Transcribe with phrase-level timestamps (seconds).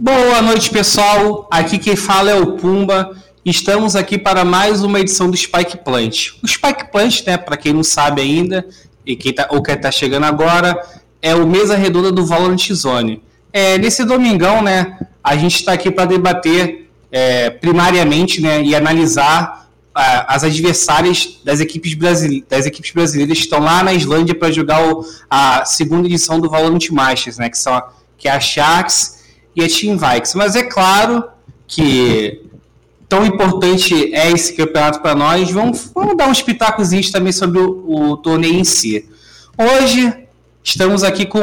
[0.00, 1.48] Boa noite, pessoal.
[1.50, 3.16] Aqui quem fala é o Pumba.
[3.44, 6.34] Estamos aqui para mais uma edição do Spike Plant.
[6.40, 8.64] O Spike Plant, né, para quem não sabe ainda,
[9.04, 10.80] e quem tá, ou quem está chegando agora,
[11.20, 13.24] é o mesa redonda do Valorant Zone.
[13.52, 19.68] É, nesse domingão, né, a gente está aqui para debater é, primariamente né, e analisar
[19.92, 24.80] as adversárias das equipes, brasile das equipes brasileiras que estão lá na Islândia para jogar
[24.80, 27.82] o, a segunda edição do Valorant Masters, né, que, são,
[28.16, 29.17] que é a Sharks
[29.58, 30.36] e a Team Vikings.
[30.36, 31.28] Mas é claro
[31.66, 32.48] que
[33.08, 38.10] tão importante é esse campeonato para nós, vamos, vamos, dar uns pitacozinhos também sobre o,
[38.10, 39.08] o, torneio em si.
[39.56, 40.28] Hoje
[40.62, 41.40] estamos aqui com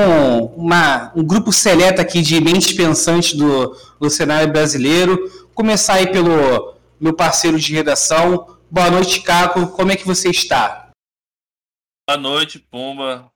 [0.55, 5.30] uma, um grupo seleto aqui de mentes pensantes do, do cenário brasileiro.
[5.54, 8.58] Começar aí pelo meu parceiro de redação.
[8.72, 9.68] Boa noite, Caco.
[9.68, 10.90] Como é que você está?
[12.08, 13.30] Boa noite, Pumba.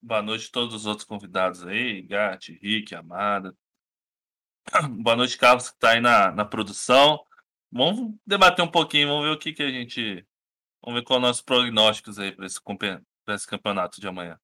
[0.00, 3.54] Boa noite a todos os outros convidados aí, Gatti, Rick, Amada.
[5.02, 7.20] Boa noite, Carlos, que está aí na, na produção.
[7.70, 10.24] Vamos debater um pouquinho, vamos ver o que, que a gente.
[10.84, 12.60] Vamos ver qual é os nossos prognósticos aí para esse,
[13.28, 14.38] esse campeonato de amanhã.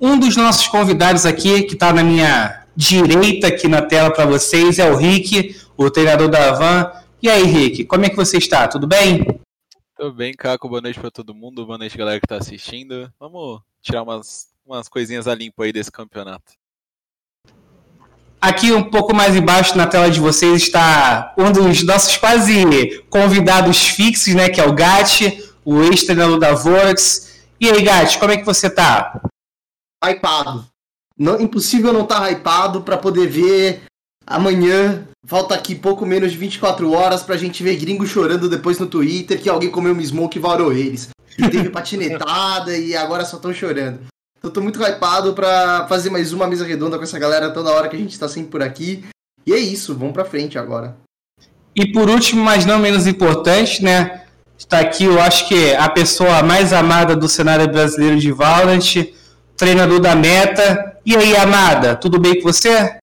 [0.00, 4.78] Um dos nossos convidados aqui, que está na minha direita aqui na tela para vocês,
[4.78, 6.92] é o Rick, o treinador da Van.
[7.22, 8.68] E aí, Rick, como é que você está?
[8.68, 9.24] Tudo bem?
[9.96, 10.68] Tudo bem, Caco.
[10.68, 11.64] Boa noite para todo mundo.
[11.64, 13.10] Boa noite, galera que está assistindo.
[13.18, 16.52] Vamos tirar umas, umas coisinhas a limpo aí desse campeonato.
[18.46, 23.88] Aqui um pouco mais embaixo na tela de vocês está um dos nossos quase convidados
[23.88, 27.40] fixos, né, que é o Gatti, o ex-treinador da Vorax.
[27.60, 29.20] E aí, Gatti, como é que você tá?
[30.00, 30.64] Hypado.
[31.18, 33.82] Não, impossível não estar tá hypado para poder ver
[34.24, 38.86] amanhã Falta aqui pouco menos de 24 horas pra gente ver gringo chorando depois no
[38.86, 41.08] Twitter que alguém comeu um smoke e varou eles.
[41.36, 44.06] E teve patinetada e agora só estão chorando.
[44.46, 47.88] Então tô muito hypado pra fazer mais uma mesa redonda com essa galera toda hora
[47.88, 49.04] que a gente tá sempre por aqui.
[49.44, 50.96] E é isso, vamos pra frente agora.
[51.74, 54.24] E por último, mas não menos importante, né?
[54.56, 59.12] Está aqui, eu acho que a pessoa mais amada do cenário brasileiro de Valorant,
[59.56, 60.96] treinador da Meta.
[61.04, 63.00] E aí, amada, tudo bem com você?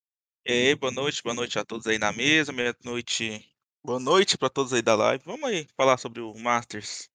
[0.47, 3.45] E aí, boa noite, boa noite a todos aí na mesa, boa noite,
[3.85, 5.21] boa noite para todos aí da live.
[5.25, 7.09] Vamos aí falar sobre o Masters.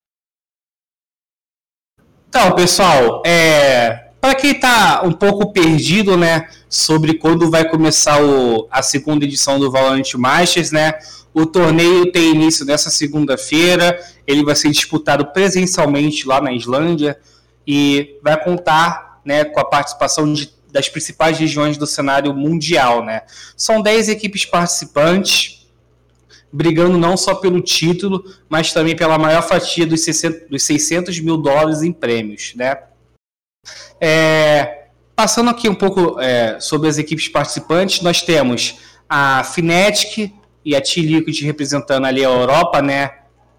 [2.29, 8.67] Então, pessoal, é, para quem está um pouco perdido, né, sobre quando vai começar o,
[8.71, 10.95] a segunda edição do Valorant Masters, né,
[11.33, 17.19] o torneio tem início nessa segunda-feira, ele vai ser disputado presencialmente lá na Islândia
[17.67, 23.23] e vai contar, né, com a participação de das principais regiões do cenário mundial, né?
[23.57, 25.67] São 10 equipes participantes,
[26.53, 31.37] brigando não só pelo título, mas também pela maior fatia dos 600, dos 600 mil
[31.37, 32.77] dólares em prêmios, né?
[34.01, 40.33] É, passando aqui um pouco é, sobre as equipes participantes, nós temos a Fnatic
[40.65, 43.13] e a T-Liquid representando ali a Europa, né?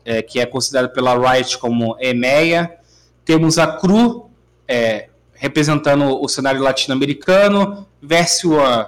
[0.05, 2.77] É, que é considerada pela Riot como EMEA.
[3.25, 4.29] Temos a Cru,
[4.67, 8.87] é, representando o cenário latino-americano, Versuan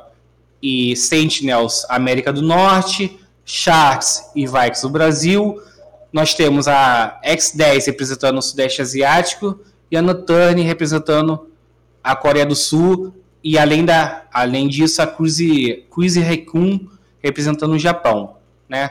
[0.62, 5.62] e Sentinels, América do Norte, Sharks e Vikings do Brasil.
[6.14, 9.60] Nós temos a X10 representando o Sudeste Asiático
[9.92, 11.52] e a Noturne representando
[12.02, 13.14] a Coreia do Sul
[13.44, 16.20] e além, da, além disso a Cruise, Cruise
[17.22, 18.38] representando o Japão,
[18.70, 18.90] né?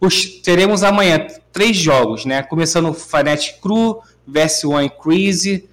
[0.00, 2.42] Os, teremos amanhã três jogos, né?
[2.42, 5.68] Começando o Fnatic Cru, Versus Cruise,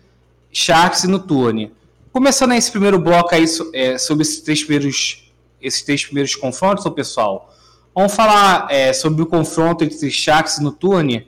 [0.51, 1.71] Sharks e Noturne.
[2.11, 5.31] Começando esse primeiro bloco aí é, sobre esses três primeiros,
[5.61, 7.53] esses três primeiros confrontos, pessoal.
[7.93, 11.27] Vamos falar é, sobre o confronto entre Sharks e Noturne,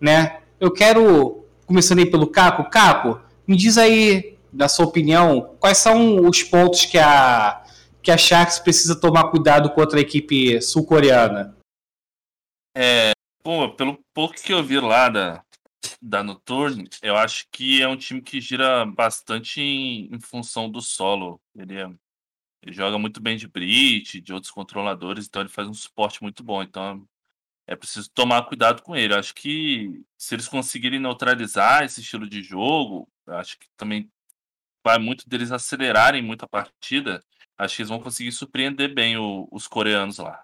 [0.00, 0.38] né?
[0.60, 2.68] Eu quero, começando aí pelo Caco.
[2.70, 7.64] Caco, me diz aí, na sua opinião, quais são os pontos que a,
[8.02, 11.56] que a Sharks precisa tomar cuidado contra a equipe sul-coreana?
[12.76, 15.44] É, pô, pelo pouco que eu vi lá da,
[16.00, 20.80] da Noturne, eu acho que é um time que gira bastante em, em função do
[20.80, 21.40] solo.
[21.56, 21.88] Ele, é,
[22.62, 26.42] ele joga muito bem de Brit, de outros controladores, então ele faz um suporte muito
[26.42, 26.62] bom.
[26.62, 27.06] Então
[27.66, 29.14] é preciso tomar cuidado com ele.
[29.14, 34.10] Eu acho que se eles conseguirem neutralizar esse estilo de jogo, acho que também
[34.84, 37.22] vai muito deles acelerarem muito a partida.
[37.56, 40.42] Acho que eles vão conseguir surpreender bem o, os coreanos lá.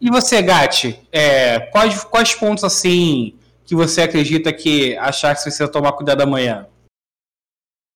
[0.00, 5.70] E você, Gatti, é, quais, quais pontos assim que você acredita que a Sharks precisa
[5.70, 6.68] tomar cuidado amanhã?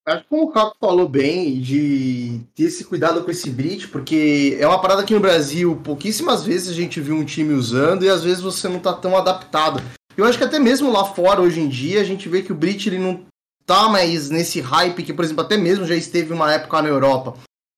[0.07, 4.57] Acho que como o Caco falou bem, de ter esse cuidado com esse Brit, porque
[4.61, 8.09] é uma parada que no Brasil pouquíssimas vezes a gente viu um time usando e
[8.09, 9.83] às vezes você não tá tão adaptado.
[10.17, 12.55] Eu acho que até mesmo lá fora, hoje em dia, a gente vê que o
[12.55, 13.27] Brit ele não
[13.67, 17.35] tá mais nesse hype que, por exemplo, até mesmo já esteve uma época na Europa.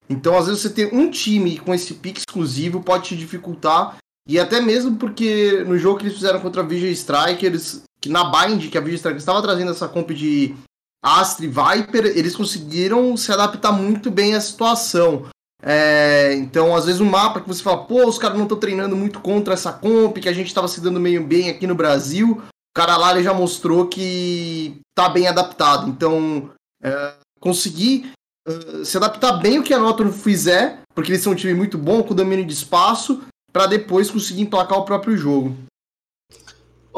[0.07, 3.97] Então, às vezes, você ter um time com esse pique exclusivo pode te dificultar.
[4.29, 8.25] E até mesmo porque no jogo que eles fizeram contra a Visual Strikers, que na
[8.25, 10.55] Bind, que a Visual Strikers estava trazendo essa comp de
[11.03, 15.27] Astra e Viper, eles conseguiram se adaptar muito bem à situação.
[15.63, 18.97] É, então, às vezes, um mapa que você fala, pô, os caras não estão treinando
[18.97, 22.41] muito contra essa comp, que a gente estava se dando meio bem aqui no Brasil.
[22.41, 25.89] O cara lá ele já mostrou que tá bem adaptado.
[25.89, 26.51] Então,
[26.83, 28.13] é, conseguir
[28.47, 31.77] uh, se adaptar bem o que a Notor fizer, porque eles são um time muito
[31.77, 33.23] bom, com domínio de espaço,
[33.53, 35.57] para depois conseguir emplacar o próprio jogo.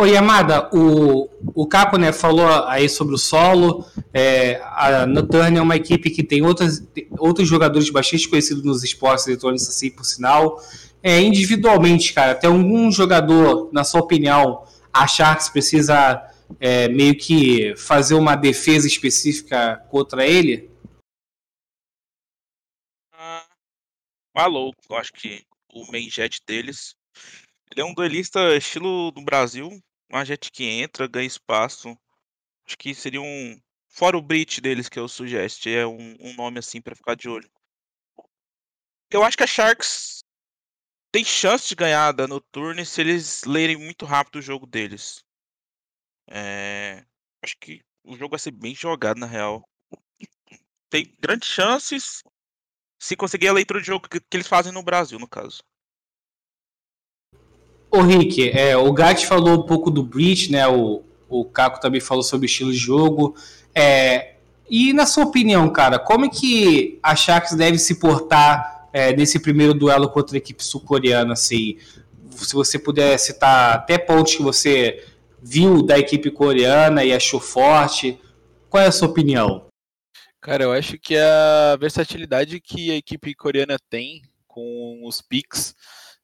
[0.01, 3.85] Ô Yamada, o, o Capo né, falou aí sobre o solo.
[4.15, 6.83] É, a Noturne é uma equipe que tem outras,
[7.19, 10.59] outros jogadores bastante conhecidos nos esportes eletrônicos, assim, por sinal.
[11.03, 16.27] É, individualmente, cara, tem algum jogador, na sua opinião, a Sharks precisa
[16.59, 20.71] é, meio que fazer uma defesa específica contra ele?
[23.13, 23.45] Ah,
[24.35, 25.45] eu acho que
[25.75, 26.95] o main jet deles.
[27.71, 29.71] Ele é um duelista estilo do Brasil,
[30.11, 31.97] uma jet que entra, ganha espaço.
[32.67, 33.61] Acho que seria um.
[33.89, 37.29] Fora o Brit deles que eu sugeste, é um, um nome assim para ficar de
[37.29, 37.51] olho.
[39.11, 40.23] Eu acho que a Sharks
[41.11, 45.25] tem chance de ganhar da Noturne se eles lerem muito rápido o jogo deles.
[46.29, 47.05] É...
[47.43, 49.69] Acho que o jogo vai ser bem jogado, na real.
[50.89, 52.23] Tem grandes chances
[52.99, 55.63] se conseguir a leitura de jogo que, que eles fazem no Brasil, no caso.
[57.91, 60.67] Ô Rick, é, o Gat falou um pouco do Breach, né?
[60.69, 63.35] O, o Caco também falou sobre o estilo de jogo.
[63.75, 64.35] É,
[64.69, 69.41] e na sua opinião, cara, como é que a Sharks deve se portar é, nesse
[69.41, 71.33] primeiro duelo contra a equipe sul-coreana?
[71.33, 71.79] Assim,
[72.31, 75.05] se você puder citar até pontos que você
[75.43, 78.21] viu da equipe coreana e achou forte,
[78.69, 79.67] qual é a sua opinião?
[80.41, 85.75] Cara, eu acho que a versatilidade que a equipe coreana tem com os picks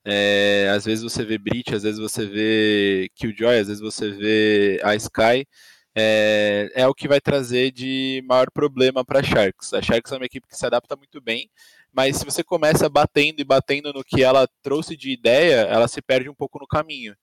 [0.09, 4.81] é, às vezes você vê Breach, às vezes você vê Killjoy, às vezes você vê
[4.85, 5.45] a Sky.
[5.97, 9.75] É, é o que vai trazer de maior problema para a Sharks.
[9.75, 11.51] A Sharks é uma equipe que se adapta muito bem,
[11.93, 16.01] mas se você começa batendo e batendo no que ela trouxe de ideia, ela se
[16.01, 17.17] perde um pouco no caminho.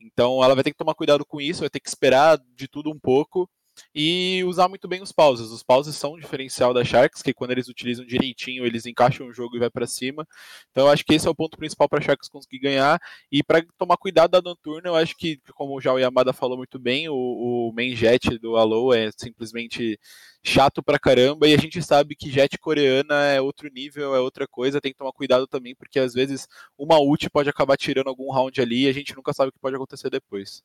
[0.00, 2.90] Então ela vai ter que tomar cuidado com isso, vai ter que esperar de tudo
[2.90, 3.50] um pouco
[3.94, 5.50] e usar muito bem os pauses.
[5.50, 9.32] Os pauses são um diferencial da Sharks, que quando eles utilizam direitinho, eles encaixam o
[9.32, 10.26] jogo e vai para cima.
[10.70, 13.00] Então eu acho que esse é o ponto principal para Sharks conseguir ganhar.
[13.30, 16.78] E para tomar cuidado da Noturna, eu acho que, como já o Yamada falou muito
[16.78, 19.98] bem, o, o main jet do Alô é simplesmente
[20.44, 24.46] chato pra caramba, e a gente sabe que jet coreana é outro nível, é outra
[24.46, 26.46] coisa, tem que tomar cuidado também, porque às vezes
[26.76, 29.58] uma ult pode acabar tirando algum round ali e a gente nunca sabe o que
[29.60, 30.62] pode acontecer depois.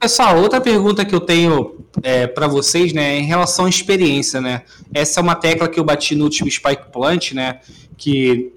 [0.00, 4.62] Pessoal, outra pergunta que eu tenho é, para vocês, né, em relação à experiência, né?
[4.94, 7.60] Essa é uma tecla que eu bati no último Spike Plant, né?
[7.98, 8.50] Que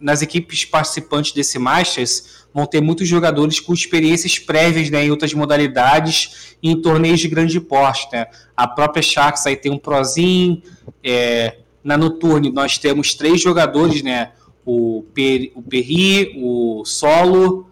[0.00, 5.32] nas equipes participantes desse Masters vão ter muitos jogadores com experiências prévias né, em outras
[5.32, 8.08] modalidades e em torneios de grande porte.
[8.12, 8.26] Né?
[8.56, 10.62] A própria Sharks aí tem um Prozin,
[11.04, 14.32] é, na Noturne nós temos três jogadores, né?
[14.66, 17.70] O, per, o Perry, o Solo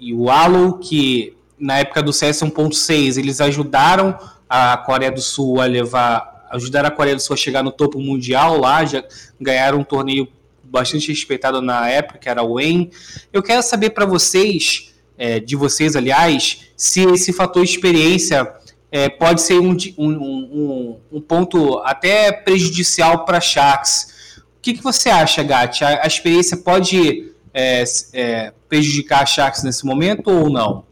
[0.00, 4.18] e o Alo, que na época do CS 1.6, eles ajudaram
[4.48, 7.98] a Coreia do Sul a levar, ajudaram a Coreia do Sul a chegar no topo
[7.98, 9.04] mundial lá, já
[9.40, 10.28] ganharam um torneio
[10.62, 12.90] bastante respeitado na época, que era o WEN.
[13.32, 18.52] Eu quero saber para vocês, é, de vocês, aliás, se esse fator experiência
[18.90, 24.40] é, pode ser um, um, um, um, ponto até prejudicial para Sharks.
[24.56, 25.84] O que, que você acha, Gatti?
[25.84, 30.84] A, a experiência pode é, é prejudicar a Sharks nesse momento ou não?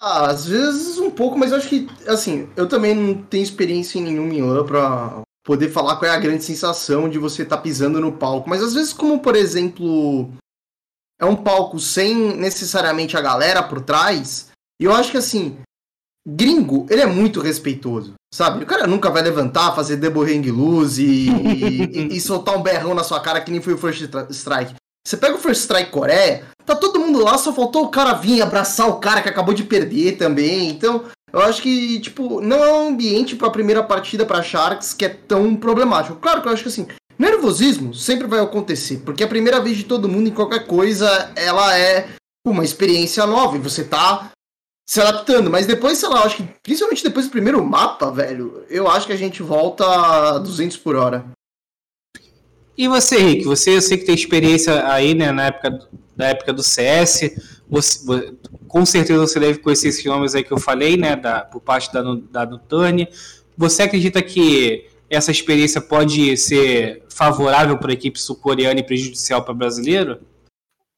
[0.00, 3.98] Ah, às vezes um pouco, mas eu acho que, assim, eu também não tenho experiência
[3.98, 8.00] em LAN pra poder falar qual é a grande sensação de você estar tá pisando
[8.00, 8.48] no palco.
[8.48, 10.30] Mas às vezes, como por exemplo,
[11.18, 14.50] é um palco sem necessariamente a galera por trás,
[14.80, 15.58] e eu acho que assim,
[16.26, 18.62] gringo, ele é muito respeitoso, sabe?
[18.62, 23.02] O cara nunca vai levantar, fazer hang loose e, e, e, soltar um berrão na
[23.02, 24.74] sua cara que nem foi o First Strike.
[25.08, 28.42] Você pega o First Strike Coreia, tá todo mundo lá, só faltou o cara vir
[28.42, 30.68] abraçar o cara que acabou de perder também.
[30.68, 35.06] Então, eu acho que, tipo, não é um ambiente pra primeira partida pra Sharks que
[35.06, 36.16] é tão problemático.
[36.16, 36.86] Claro que eu acho que assim,
[37.18, 41.74] nervosismo sempre vai acontecer, porque a primeira vez de todo mundo em qualquer coisa, ela
[41.78, 42.10] é
[42.46, 44.30] uma experiência nova e você tá
[44.86, 45.48] se adaptando.
[45.48, 49.06] Mas depois, sei lá, eu acho que, principalmente depois do primeiro mapa, velho, eu acho
[49.06, 51.24] que a gente volta a 200 por hora.
[52.78, 53.42] E você, Rick?
[53.42, 57.62] Você, eu sei que tem experiência aí, né, na época, da época do CS.
[57.68, 58.32] Você,
[58.68, 61.92] com certeza você deve conhecer esses nomes aí que eu falei, né, da, por parte
[61.92, 63.08] da, da Nutani.
[63.56, 69.54] Você acredita que essa experiência pode ser favorável para a equipe sul-coreana e prejudicial para
[69.54, 70.20] brasileiro?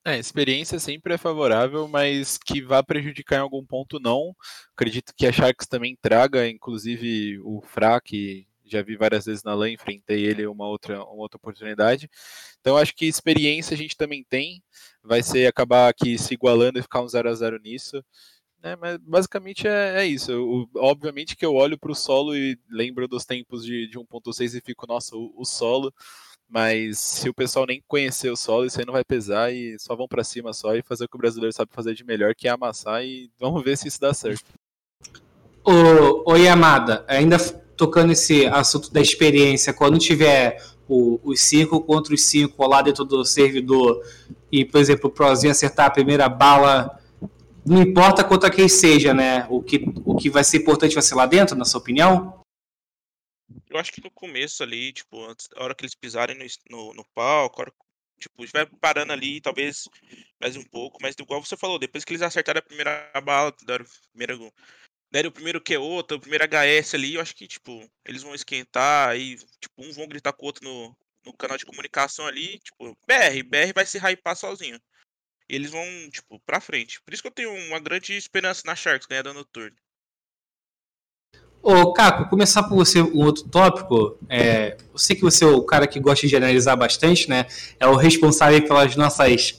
[0.05, 4.35] É, experiência sempre é favorável, mas que vá prejudicar em algum ponto não.
[4.75, 7.99] Acredito que a Sharks também traga, inclusive o Fra,
[8.71, 12.09] já vi várias vezes na LAN, enfrentei ele uma outra, uma outra oportunidade.
[12.61, 14.63] Então acho que experiência a gente também tem,
[15.03, 18.03] vai ser acabar aqui se igualando e ficar um 0 a 0 nisso.
[18.63, 20.31] Né, mas basicamente é, é isso.
[20.31, 24.55] Eu, obviamente que eu olho para o solo e lembro dos tempos de, de 1.6
[24.55, 25.93] e fico, nossa, o, o, solo.
[26.47, 29.97] Mas se o pessoal nem conhecer o solo, isso aí não vai pesar e só
[29.97, 32.49] vão para cima só e fazer o que o brasileiro sabe fazer de melhor, que
[32.49, 34.45] é amassar e vamos ver se isso dá certo.
[35.65, 37.39] Ô, ô Yamada, ainda
[37.81, 43.07] tocando esse assunto da experiência, quando tiver o, os 5 contra os 5 lá dentro
[43.07, 44.05] do servidor
[44.53, 47.01] e, por exemplo, o Prozinho acertar a primeira bala,
[47.65, 49.47] não importa contra quem seja, né?
[49.49, 52.45] O que, o que vai ser importante vai ser lá dentro, na sua opinião?
[53.71, 56.93] Eu acho que no começo ali, tipo, antes, a hora que eles pisarem no, no,
[56.93, 57.73] no palco, hora,
[58.19, 59.89] tipo, estiver parando ali, talvez
[60.39, 63.87] mais um pouco, mas igual você falou, depois que eles acertaram a primeira bala, deram,
[64.13, 64.53] primeiro,
[65.11, 68.35] deram o primeiro que outro, o primeiro HS ali, eu acho que, tipo, eles vão
[68.35, 72.59] esquentar e, tipo, um vão gritar com o outro no, no canal de comunicação ali,
[72.61, 74.81] tipo, BR, BR vai se hypar sozinho.
[75.49, 77.03] E eles vão, tipo, pra frente.
[77.03, 79.77] Por isso que eu tenho uma grande esperança na Sharks ganhar no turno.
[81.63, 84.19] Ô, Caco, começar por você um outro tópico.
[84.31, 87.47] É, eu sei que você é o cara que gosta de analisar bastante, né?
[87.79, 89.59] É o responsável pelas nossas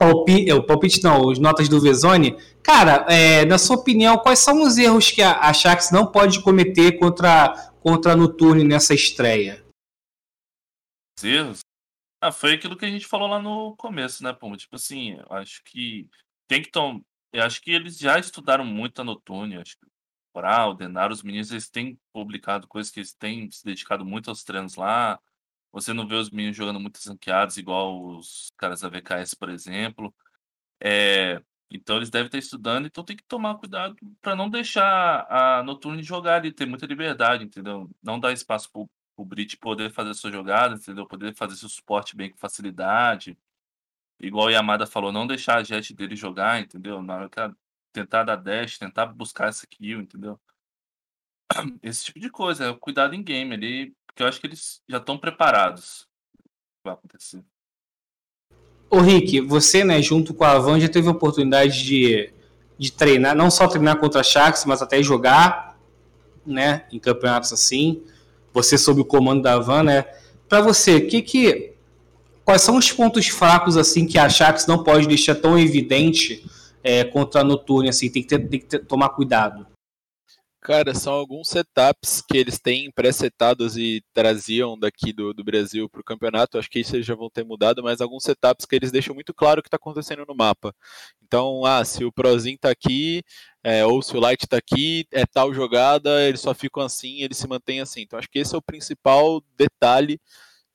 [0.00, 2.34] palpite, é, o palpite não, as notas do Vezone.
[2.62, 6.42] Cara, é, na sua opinião, quais são os erros que a, a Sharks não pode
[6.42, 7.52] cometer contra,
[7.82, 9.62] contra a Noturne nessa estreia?
[11.18, 11.60] Os erros?
[12.22, 14.56] Ah, foi aquilo que a gente falou lá no começo, né, Puma?
[14.56, 16.08] Tipo assim, eu acho que
[16.48, 17.00] tem que tomar.
[17.32, 19.86] Eu acho que eles já estudaram muito a Noturne, acho que
[20.32, 24.44] Coral, Denar, os meninos, eles têm publicado coisas que eles têm se dedicado muito aos
[24.44, 25.20] treinos lá.
[25.72, 30.14] Você não vê os meninos jogando muito ranqueados, igual os caras da VKS, por exemplo.
[30.82, 35.62] É, então eles devem estar estudando, então tem que tomar cuidado para não deixar a
[35.62, 37.88] Noturne jogar ali, ter muita liberdade, entendeu?
[38.02, 38.82] Não dar espaço para
[39.16, 41.06] o Brit poder fazer sua jogada, entendeu?
[41.06, 43.38] Poder fazer seu suporte bem com facilidade.
[44.18, 47.02] Igual o Yamada falou, não deixar a jet dele jogar, entendeu?
[47.02, 47.56] Na hora que ela
[47.92, 50.40] tentar dar dash, tentar buscar essa kill, entendeu?
[51.82, 54.98] Esse tipo de coisa, é cuidado em game ali, porque eu acho que eles já
[54.98, 56.06] estão preparados.
[56.84, 57.42] Vai acontecer.
[58.90, 62.32] Ô Rick, você, né, junto com a Van, já teve a oportunidade de,
[62.76, 65.78] de treinar, não só treinar contra a Sharks, mas até jogar,
[66.44, 68.02] né, em campeonatos assim.
[68.52, 70.02] Você sob o comando da Van, né?
[70.48, 71.74] Para você, que que
[72.44, 76.44] quais são os pontos fracos assim que a Sharks não pode deixar tão evidente
[76.82, 79.66] é, contra a Noturne, assim, tem que, ter, tem que ter, tomar cuidado?
[80.62, 86.02] Cara, são alguns setups que eles têm pré-setados e traziam daqui do, do Brasil para
[86.02, 86.58] o campeonato.
[86.58, 89.60] Acho que isso já vão ter mudado, mas alguns setups que eles deixam muito claro
[89.60, 90.74] o que está acontecendo no mapa.
[91.22, 93.22] Então, ah, se o Prozin está aqui,
[93.64, 97.38] é, ou se o Light está aqui, é tal jogada, eles só ficam assim, eles
[97.38, 98.02] se mantêm assim.
[98.02, 100.20] Então, acho que esse é o principal detalhe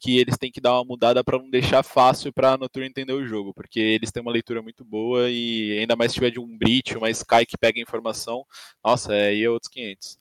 [0.06, 3.14] que eles têm que dar uma mudada para não deixar fácil para a Noturne entender
[3.14, 6.40] o jogo, porque eles têm uma leitura muito boa e ainda mais se tiver de
[6.40, 8.46] um Breach, uma Sky que pega informação,
[8.84, 10.20] nossa, aí é outros 500.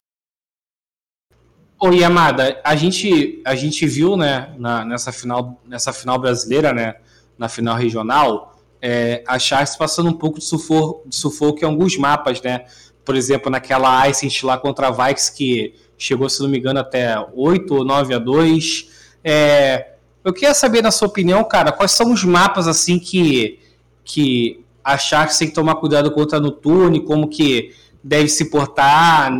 [1.78, 6.94] Ô Yamada, a gente, a gente viu né, na, nessa, final, nessa final brasileira, né,
[7.36, 11.98] na final regional, é, a Sharks passando um pouco de sufoco, de sufoco em alguns
[11.98, 12.64] mapas, né?
[13.04, 17.18] Por exemplo, naquela Ice lá contra a Vikes, que chegou, se não me engano, até
[17.34, 18.93] 8 ou 9 a 2
[19.24, 23.58] é, eu queria saber, na sua opinião, cara, quais são os mapas assim que,
[24.04, 29.32] que achar que tem que tomar cuidado contra a Noturne, como que deve se portar,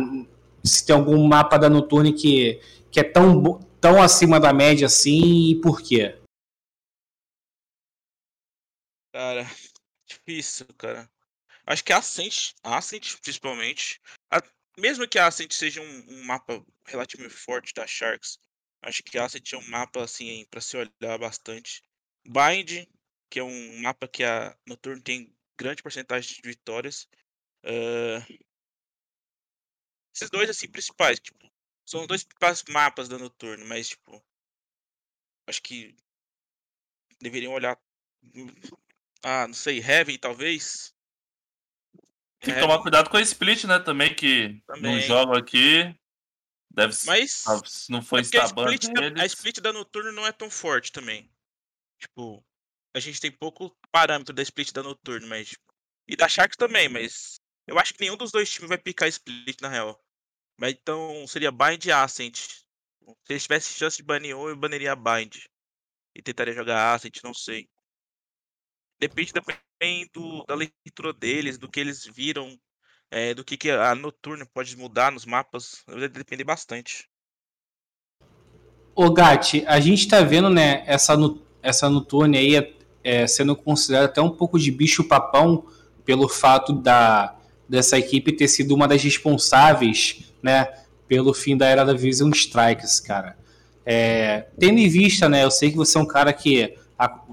[0.63, 2.59] se tem algum mapa da Noturne que,
[2.91, 6.17] que é tão, tão acima da média assim e por quê?
[9.13, 9.45] Cara,
[10.09, 11.07] difícil, cara.
[11.67, 14.01] Acho que a Ascent, a Ascent principalmente,
[14.31, 14.41] a,
[14.77, 18.39] mesmo que a Ascent seja um, um mapa relativamente forte da Sharks,
[18.85, 21.83] Acho que Asset é um mapa assim para se olhar bastante.
[22.23, 22.87] Bind,
[23.29, 27.09] que é um mapa que a Noturne tem grande porcentagem de vitórias.
[27.63, 28.45] Uh...
[30.13, 31.51] Esses dois assim principais, tipo,
[31.85, 34.23] são dois principais mapas da Noturne, mas tipo,
[35.47, 35.95] acho que
[37.19, 37.77] deveriam olhar
[39.23, 40.93] ah, não sei, Heaven talvez.
[42.39, 44.93] Tem que tomar cuidado com a Split, né, também que também.
[44.93, 45.95] não joga aqui.
[46.75, 47.45] Deve Mas.
[47.65, 50.91] Se não foi é a split, da, a split da Noturno não é tão forte
[50.91, 51.31] também.
[51.97, 52.45] Tipo,
[52.93, 55.49] a gente tem pouco parâmetro da split da Noturno, mas.
[55.49, 55.73] Tipo,
[56.05, 57.39] e da Sharks também, mas.
[57.65, 59.99] Eu acho que nenhum dos dois times vai picar split na real.
[60.59, 62.35] Mas então seria Bind e Ascent.
[62.35, 65.45] Se eles tivessem chance de banir um, eu baniria Bind.
[66.13, 67.69] E tentaria jogar Ascent, não sei.
[68.99, 72.59] Depende também do, da leitura deles, do que eles viram,
[73.11, 75.83] é, do que, que a Noturna pode mudar nos mapas.
[75.87, 77.07] Vai depender bastante.
[78.95, 81.15] Ô Gatti, a gente tá vendo, né, essa,
[81.61, 85.65] essa Noturne aí é, sendo considerada até um pouco de bicho-papão
[86.05, 87.35] pelo fato da,
[87.67, 90.67] dessa equipe ter sido uma das responsáveis, né,
[91.07, 93.37] pelo fim da era da Vision Strikes, cara.
[93.85, 96.75] É, tendo em vista, né, eu sei que você é um cara que,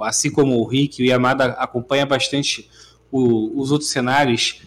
[0.01, 2.69] assim como o Rick e o Yamada, acompanha bastante
[3.11, 4.63] o, os outros cenários.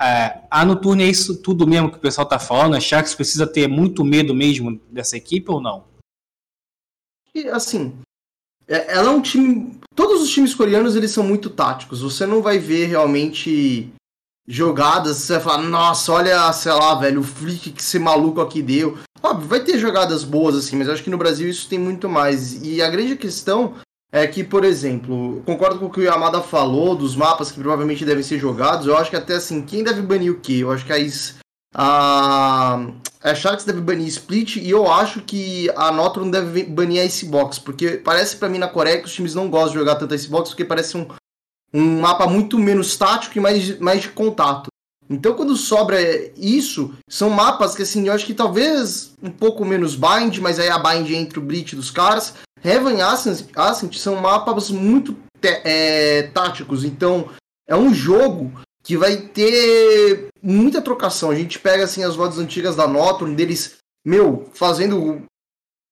[0.00, 2.74] É, a Noturne é isso tudo mesmo que o pessoal tá falando?
[2.74, 5.84] A Sharks precisa ter muito medo mesmo dessa equipe ou não?
[7.34, 7.92] E, assim,
[8.66, 9.78] é, ela é um time.
[9.94, 12.00] Todos os times coreanos eles são muito táticos.
[12.00, 13.92] Você não vai ver realmente
[14.48, 18.62] jogadas, você vai falar, nossa, olha, sei lá, velho, o flick que esse maluco aqui
[18.62, 18.98] deu.
[19.22, 22.62] Óbvio, vai ter jogadas boas assim, mas acho que no Brasil isso tem muito mais.
[22.62, 23.74] E a grande questão
[24.12, 28.04] é que, por exemplo, concordo com o que o Yamada falou dos mapas que provavelmente
[28.04, 28.86] devem ser jogados.
[28.86, 30.58] Eu acho que até assim, quem deve banir o quê?
[30.60, 30.96] Eu acho que a,
[31.74, 32.86] a,
[33.22, 37.60] a Sharks deve banir Split e eu acho que a Notron deve banir a Icebox,
[37.60, 40.16] porque parece para mim na Coreia que os times não gostam de jogar tanto a
[40.16, 41.06] Icebox porque parece um,
[41.72, 44.70] um mapa muito menos tático e mais, mais de contato.
[45.08, 45.98] Então, quando sobra
[46.36, 50.68] isso, são mapas que, assim, eu acho que talvez um pouco menos bind, mas aí
[50.68, 52.34] a bind entre o Brit dos caras.
[52.62, 57.30] Heaven e Ascent, Ascent são mapas muito é, táticos, então
[57.66, 58.52] é um jogo
[58.82, 61.30] que vai ter muita trocação.
[61.30, 65.22] A gente pega, assim, as rodas antigas da Noturne, deles, meu, fazendo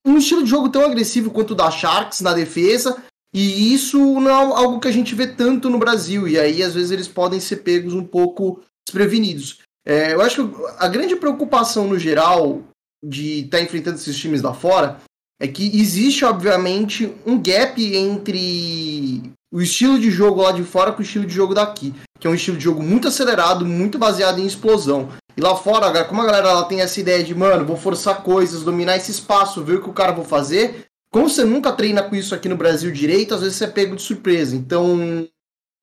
[0.07, 3.03] um estilo de jogo tão agressivo quanto o da Sharks na defesa,
[3.35, 6.75] e isso não é algo que a gente vê tanto no Brasil, e aí às
[6.75, 9.59] vezes eles podem ser pegos um pouco desprevenidos.
[9.87, 12.63] É, eu acho que a grande preocupação no geral
[13.05, 15.01] de estar tá enfrentando esses times lá fora
[15.41, 21.01] é que existe, obviamente, um gap entre o estilo de jogo lá de fora com
[21.01, 24.41] o estilo de jogo daqui, que é um estilo de jogo muito acelerado, muito baseado
[24.41, 25.09] em explosão.
[25.37, 28.65] E lá fora, como a galera ela tem essa ideia de, mano, vou forçar coisas,
[28.65, 32.15] dominar esse espaço, ver o que o cara vai fazer, como você nunca treina com
[32.15, 34.55] isso aqui no Brasil direito, às vezes você é pego de surpresa.
[34.55, 35.27] Então.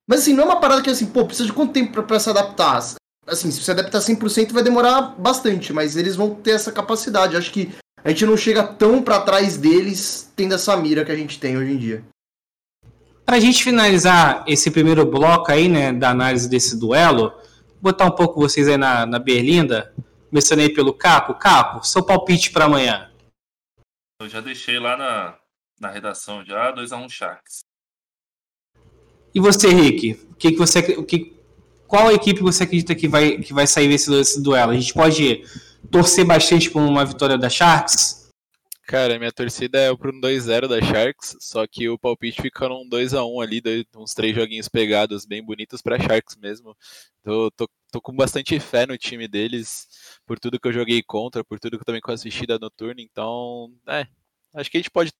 [0.08, 2.30] Mas assim, não é uma parada que assim, pô, precisa de quanto tempo pra se
[2.30, 2.94] adaptar?
[3.26, 7.36] Assim, se você adaptar 100% vai demorar bastante, mas eles vão ter essa capacidade.
[7.36, 7.74] Acho que
[8.06, 11.58] a gente não chega tão para trás deles tendo essa mira que a gente tem
[11.58, 12.04] hoje em dia.
[13.24, 17.32] Pra gente finalizar esse primeiro bloco aí, né, da análise desse duelo,
[17.82, 19.92] botar um pouco vocês aí na, na berlinda,
[20.30, 21.34] começando aí pelo Caco.
[21.34, 23.10] Caco, seu palpite para amanhã.
[24.20, 25.36] Eu já deixei lá na,
[25.80, 27.64] na redação já 2x1 um Sharks.
[29.34, 30.12] E você, Rick?
[30.30, 30.78] O que, que você.
[30.96, 31.36] O que,
[31.88, 34.70] qual equipe você acredita que vai, que vai sair desse, desse duelo?
[34.70, 35.44] A gente pode
[35.86, 38.26] torcer bastante por uma vitória da Sharks?
[38.86, 43.42] Cara, minha torcida é pro 2x0 da Sharks, só que o palpite fica num 2x1
[43.42, 46.76] ali, dois, uns três joguinhos pegados bem bonitos pra Sharks mesmo.
[47.24, 49.88] Tô, tô, tô, com bastante fé no time deles,
[50.24, 53.74] por tudo que eu joguei contra, por tudo que eu também assisti da Noturna, então,
[53.88, 54.06] é,
[54.54, 55.10] acho que a gente pode.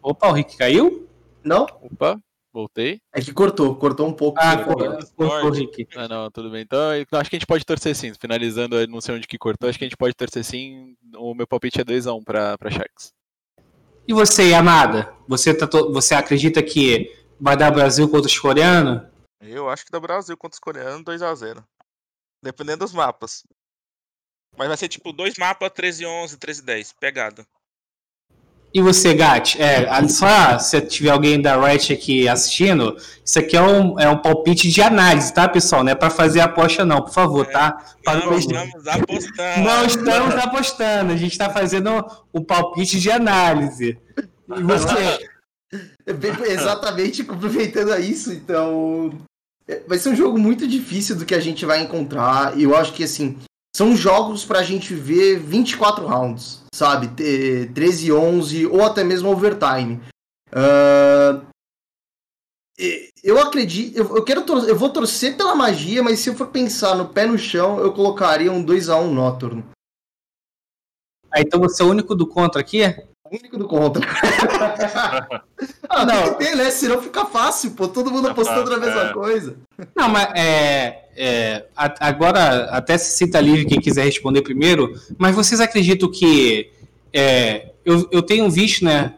[0.00, 1.08] Opa, o Rick caiu?
[1.44, 1.64] Não?
[1.82, 2.22] Opa,
[2.58, 3.00] voltei.
[3.14, 4.38] É que cortou, cortou um pouco.
[4.40, 5.86] Ah, cortou, cortou, Rick.
[5.94, 6.62] Ah, não, tudo bem.
[6.62, 8.12] Então, acho que a gente pode torcer sim.
[8.14, 10.96] Finalizando, não sei onde que cortou, acho que a gente pode torcer sim.
[11.16, 13.12] O meu palpite é 2x1 pra, pra Sharks.
[14.06, 15.14] E você, Amada?
[15.28, 19.02] Você, tá você acredita que vai dar Brasil contra os coreanos?
[19.40, 21.64] Eu acho que dá Brasil contra os coreanos 2x0.
[22.42, 23.44] Dependendo dos mapas.
[24.56, 26.92] Mas vai ser tipo dois mapas, 13 11, 13 10.
[26.94, 27.46] Pegada.
[28.72, 29.60] E você, Gat?
[29.60, 34.18] É, só se tiver alguém da Riot aqui assistindo, isso aqui é um, é um
[34.18, 35.82] palpite de análise, tá, pessoal?
[35.82, 37.82] Não é para fazer aposta, não, por favor, é, tá?
[38.04, 39.64] Não, estamos apostando.
[39.64, 41.90] Não estamos apostando, a gente está fazendo
[42.32, 43.98] um palpite de análise.
[44.54, 45.28] E você?
[46.48, 49.12] Exatamente, complementando a isso, então.
[49.66, 52.56] É, vai ser um jogo muito difícil do que a gente vai encontrar.
[52.56, 53.36] E eu acho que, assim,
[53.78, 57.06] são jogos pra gente ver 24 rounds, sabe?
[57.72, 60.02] 13, 11 ou até mesmo overtime.
[60.50, 61.46] Uh,
[63.22, 67.08] eu acredito, eu, quero eu vou torcer pela magia, mas se eu for pensar no
[67.08, 69.64] pé no chão, eu colocaria um 2 a 1 Noturno.
[71.30, 72.80] Ah, então você é o único do contra aqui?
[73.30, 74.04] Único do contra.
[75.88, 76.34] ah, não.
[76.34, 76.70] tem ter, né?
[76.70, 77.88] Senão fica fácil, pô.
[77.88, 79.12] Todo mundo apostando na mesma é.
[79.12, 79.56] coisa.
[79.94, 85.60] Não, mas é, é, agora até se cita livre quem quiser responder primeiro, mas vocês
[85.60, 86.70] acreditam que
[87.12, 89.14] é, eu, eu tenho visto, né,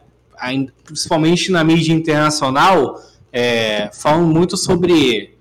[0.83, 2.99] principalmente na mídia internacional,
[3.31, 5.35] é, falam muito sobre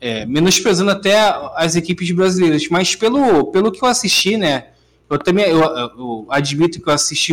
[0.00, 1.18] é, menosprezando até
[1.54, 4.68] as equipes brasileiras, mas pelo, pelo que eu assisti, né?
[5.08, 7.32] Eu também eu, eu admito que eu assisti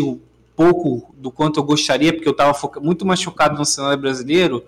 [0.55, 4.63] pouco do quanto eu gostaria, porque eu estava muito mais focado no cenário brasileiro.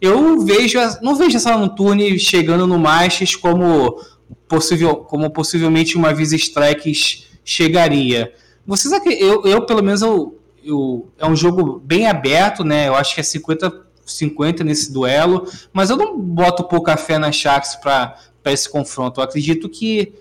[0.00, 4.00] Eu vejo, não vejo essa Noturne chegando no Masters como,
[4.46, 8.32] possível, como possivelmente uma Visa Strikes chegaria.
[8.66, 12.88] Vocês eu, eu pelo menos eu, eu, é um jogo bem aberto, né?
[12.88, 17.32] Eu acho que é 50 50 nesse duelo, mas eu não boto pouca fé na
[17.32, 19.20] Sharks para esse confronto.
[19.20, 20.14] Eu acredito que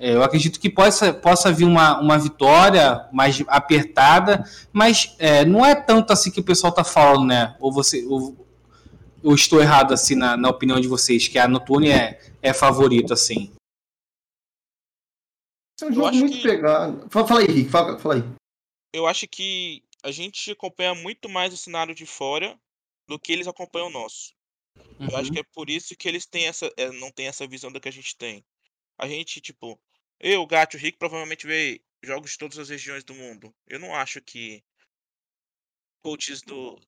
[0.00, 5.74] eu acredito que possa, possa vir uma, uma vitória mais apertada, mas é, não é
[5.74, 7.54] tanto assim que o pessoal está falando, né?
[7.60, 8.34] Ou você, ou,
[9.22, 13.12] eu estou errado assim na, na opinião de vocês, que a Noturne é, é favorito
[13.12, 13.52] assim.
[15.82, 16.42] É um jogo muito que...
[16.42, 17.06] pegado.
[17.10, 18.24] Fala, fala aí, Rick, fala, fala aí.
[18.92, 22.58] Eu acho que a gente acompanha muito mais o cenário de fora
[23.06, 24.32] do que eles acompanham o nosso.
[24.76, 25.08] Uhum.
[25.10, 25.34] Eu acho uhum.
[25.34, 27.88] que é por isso que eles têm essa, é, não têm essa visão da que
[27.88, 28.44] a gente tem.
[28.98, 29.78] A gente, tipo,
[30.20, 33.54] eu, Gato, Rick, provavelmente vê jogos de todas as regiões do mundo.
[33.66, 34.62] Eu não acho que
[36.02, 36.78] coaches do,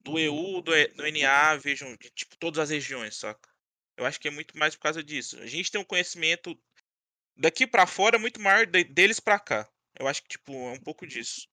[0.00, 3.48] do EU, do, do NA vejam de tipo, todas as regiões, saca?
[3.96, 5.38] Eu acho que é muito mais por causa disso.
[5.38, 6.58] A gente tem um conhecimento
[7.36, 9.68] daqui para fora muito maior de, deles para cá.
[9.98, 11.46] Eu acho que tipo é um pouco disso.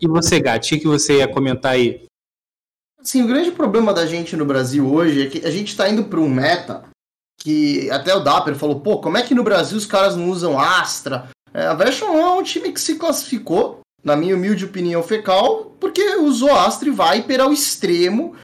[0.00, 2.06] E você, Gato, o que você ia comentar aí?
[3.02, 6.08] Sim, o grande problema da gente no Brasil hoje é que a gente está indo
[6.08, 6.90] para um meta
[7.38, 10.58] que até o Dapper falou, pô, como é que no Brasil os caras não usam
[10.58, 11.28] Astra?
[11.52, 16.16] É, a Version é um time que se classificou, na minha humilde opinião fecal, porque
[16.16, 18.36] usou Astra e Viper ao extremo.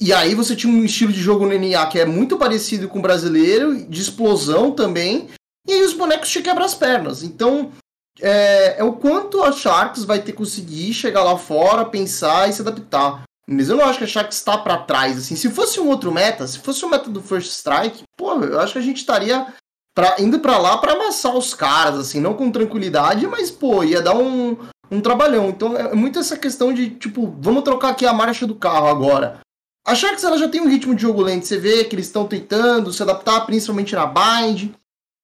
[0.00, 2.98] E aí você tinha um estilo de jogo no NA que é muito parecido com
[2.98, 5.28] o brasileiro, de explosão também,
[5.66, 7.22] e aí os bonecos te quebram as pernas.
[7.22, 7.72] Então,
[8.20, 12.52] é, é, o quanto a Sharks vai ter que conseguir chegar lá fora, pensar e
[12.52, 13.24] se adaptar.
[13.48, 15.16] Mas eu não acho que a Sharks está para trás.
[15.16, 15.36] assim.
[15.36, 18.58] Se fosse um outro meta, se fosse o um meta do First Strike, pô, eu
[18.58, 19.46] acho que a gente estaria
[19.94, 24.02] pra, indo para lá para amassar os caras, assim, não com tranquilidade, mas, pô, ia
[24.02, 24.56] dar um,
[24.90, 25.48] um trabalhão.
[25.48, 29.40] Então é muito essa questão de, tipo, vamos trocar aqui a marcha do carro agora.
[29.86, 32.26] A Sharks ela já tem um ritmo de jogo lento, você vê que eles estão
[32.26, 34.74] tentando se adaptar, principalmente na bind.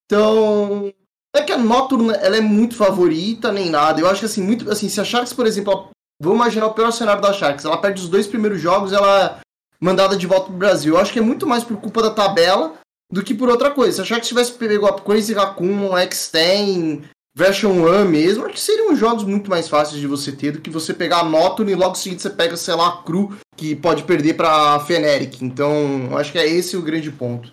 [0.06, 0.92] Então,
[1.34, 4.00] é que a Nocturne ela é muito favorita, nem nada.
[4.00, 5.90] Eu acho que assim, muito assim, se a Sharks, por exemplo,
[6.22, 9.40] vamos imaginar o pior cenário da Sharks, ela perde os dois primeiros jogos, ela é
[9.80, 10.94] mandada de volta pro Brasil.
[10.94, 12.74] Eu acho que é muito mais por culpa da tabela
[13.10, 13.96] do que por outra coisa.
[13.96, 17.02] Se a Sharks tivesse pego a Crazy Raccoon, X-Ten,
[17.34, 20.70] Version 1 mesmo, acho que seriam jogos muito mais fáceis de você ter do que
[20.70, 24.04] você pegar a Nocturne e logo seguinte você pega, sei lá, a Cru, que pode
[24.04, 25.44] perder pra Feneric.
[25.44, 27.50] Então, acho que é esse o grande ponto.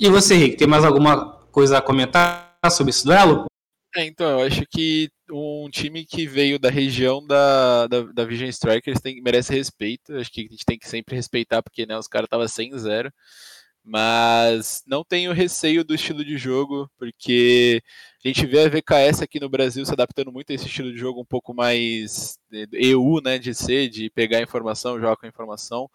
[0.00, 2.52] E você, Rick, tem mais alguma coisa a comentar?
[2.70, 3.46] sobre esse duelo?
[3.96, 8.48] É, então, eu acho que um time que veio da região da, da, da Vision
[8.48, 10.14] Strikers tem, merece respeito.
[10.16, 13.10] Acho que a gente tem que sempre respeitar, porque né, os caras estavam 100-0.
[13.84, 17.82] Mas não tenho receio do estilo de jogo, porque
[18.24, 20.98] a gente vê a VKS aqui no Brasil se adaptando muito a esse estilo de
[20.98, 22.38] jogo um pouco mais
[22.72, 25.90] EU, né, de ser, de pegar informação, jogar com informação.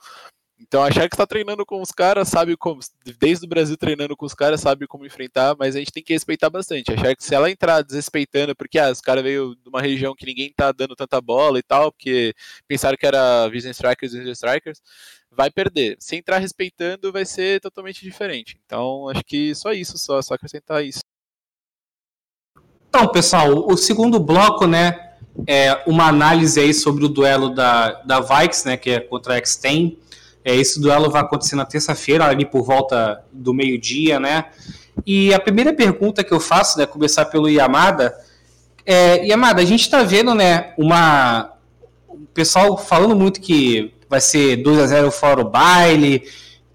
[0.59, 2.79] Então a Sharks está treinando com os caras, sabe como,
[3.19, 6.13] desde o Brasil treinando com os caras, sabe como enfrentar, mas a gente tem que
[6.13, 6.91] respeitar bastante.
[6.91, 10.25] A Sharks, se ela entrar desrespeitando, porque ah, os caras veio de uma região que
[10.25, 12.33] ninguém tá dando tanta bola e tal, porque
[12.67, 14.81] pensaram que era Vision Strikers Vision Strikers,
[15.31, 15.95] vai perder.
[15.99, 18.59] Se entrar respeitando, vai ser totalmente diferente.
[18.65, 21.01] Então acho que só isso, só, só acrescentar isso.
[22.89, 25.13] Então, pessoal, o segundo bloco, né,
[25.45, 29.37] é uma análise aí sobre o duelo da, da Vikes, né, que é contra a
[29.37, 29.99] X-Ten.
[30.47, 34.45] É, esse duelo vai acontecer na terça-feira, ali por volta do meio-dia, né?
[35.05, 38.17] E a primeira pergunta que eu faço, né, começar pelo Yamada,
[38.85, 41.51] é, Yamada, a gente está vendo, né, uma
[42.07, 46.23] o pessoal falando muito que vai ser 2 a 0 fora o baile,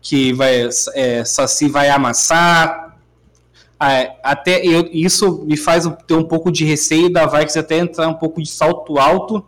[0.02, 2.98] que vai é, Saci vai amassar.
[3.82, 8.06] É, até eu, isso me faz ter um pouco de receio da Vikings até entrar
[8.06, 9.42] um pouco de salto alto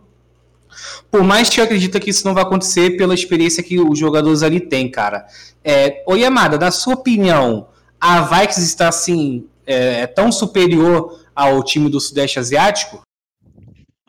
[1.09, 4.43] por mais que eu acredite que isso não vai acontecer pela experiência que os jogadores
[4.43, 5.27] ali têm, cara.
[5.63, 11.63] É, Oi, Amada, na sua opinião, a Vikings está assim é, é, tão superior ao
[11.63, 13.01] time do Sudeste Asiático?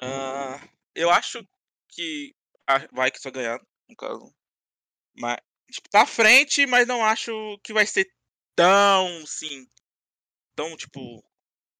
[0.00, 0.60] Uh,
[0.94, 1.46] eu acho
[1.88, 2.34] que
[2.66, 4.32] a Vikings vai ganhar, no caso.
[5.14, 5.38] Mas,
[5.70, 8.06] tipo, tá à frente, mas não acho que vai ser
[8.54, 9.66] tão, sim,
[10.54, 11.24] tão, tipo,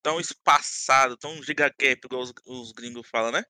[0.03, 3.44] tão espaçado, tão gigagap, igual os, os gringos falam, né?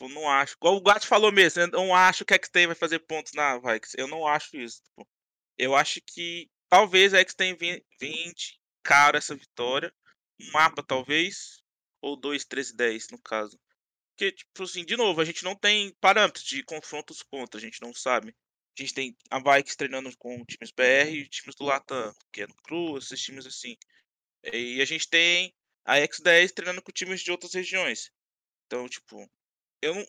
[0.00, 0.54] Eu não acho.
[0.54, 3.58] Igual o Gato falou mesmo, eu não acho que a X-Ten vai fazer pontos na
[3.58, 3.96] Vikings.
[3.98, 4.82] Eu não acho isso.
[4.82, 5.08] Tipo.
[5.56, 7.82] Eu acho que talvez a X-Ten venha
[8.82, 9.92] caro essa vitória.
[10.40, 11.62] Um mapa, talvez.
[12.00, 13.58] Ou 2, 13, 10, no caso.
[14.18, 17.80] Porque, tipo assim, de novo, a gente não tem parâmetros de confrontos contra, a gente
[17.80, 18.34] não sabe.
[18.76, 22.46] A gente tem a Vikings treinando com times BR e times do Latam, que é
[22.46, 23.76] no Cru, esses times assim.
[24.52, 25.52] E a gente tem
[25.84, 28.10] a X10 treinando com times de outras regiões.
[28.66, 29.28] Então, tipo,
[29.82, 30.06] eu não.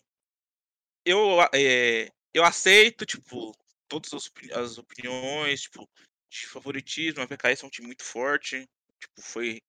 [1.04, 3.52] Eu, é, eu aceito, tipo,
[3.88, 5.88] todas as, opini as opiniões, tipo,
[6.30, 7.22] de favoritismo.
[7.22, 9.60] A VKS é um time muito forte, tipo, foi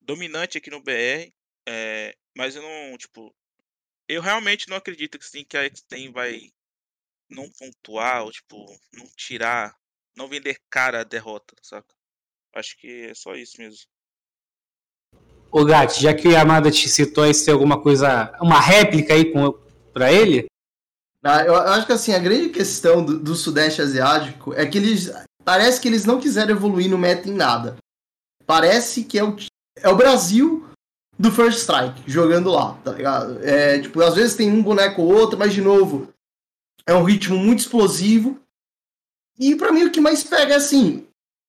[0.00, 1.32] dominante aqui no BR.
[1.66, 3.34] É, mas eu não, tipo,
[4.08, 6.52] eu realmente não acredito que sim, que a X-Ten vai
[7.28, 8.56] não pontuar, ou tipo,
[8.92, 9.74] não tirar,
[10.16, 11.94] não vender cara a derrota, saca?
[12.54, 13.88] Acho que é só isso mesmo.
[15.54, 19.14] Ô Gatti, já que o Yamada te citou aí, se tem alguma coisa, uma réplica
[19.14, 19.32] aí
[19.92, 20.46] pra ele?
[21.22, 25.12] Ah, eu acho que assim, a grande questão do, do, Sudeste Asiático é que eles.
[25.44, 27.76] Parece que eles não quiseram evoluir no meta em nada.
[28.44, 29.36] Parece que é o,
[29.76, 30.68] é o Brasil
[31.16, 33.38] do First Strike jogando lá, tá ligado?
[33.44, 36.12] É, tipo, às vezes tem um boneco ou outro, mas de novo,
[36.84, 38.40] é um ritmo muito explosivo.
[39.38, 41.06] E para mim o que mais pega é assim,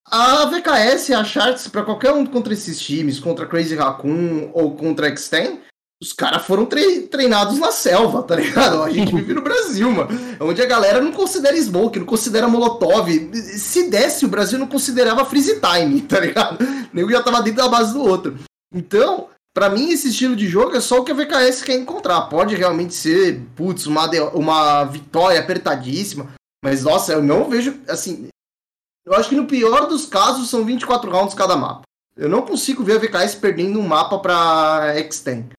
[0.10, 4.76] a VKS e a Charts, para qualquer um contra esses times, contra Crazy Raccoon ou
[4.76, 5.60] contra X-Ten,
[6.02, 8.84] os caras foram tre treinados na selva, tá ligado?
[8.84, 10.10] A gente vive no Brasil, mano.
[10.40, 13.10] Onde a galera não considera smoke, não considera molotov.
[13.34, 16.58] Se desse, o Brasil não considerava freeze time, tá ligado?
[16.94, 18.38] Nem já tava dentro da base do outro.
[18.74, 22.24] Então, para mim, esse estilo de jogo é só o que a VKS quer encontrar.
[22.24, 26.28] Pode realmente ser, putz, uma, uma vitória apertadíssima.
[26.64, 28.28] Mas, nossa, eu não vejo, assim...
[29.06, 31.84] Eu acho que no pior dos casos são 24 rounds cada mapa.
[32.18, 35.50] Eu não consigo ver a VKS perdendo um mapa pra Extend.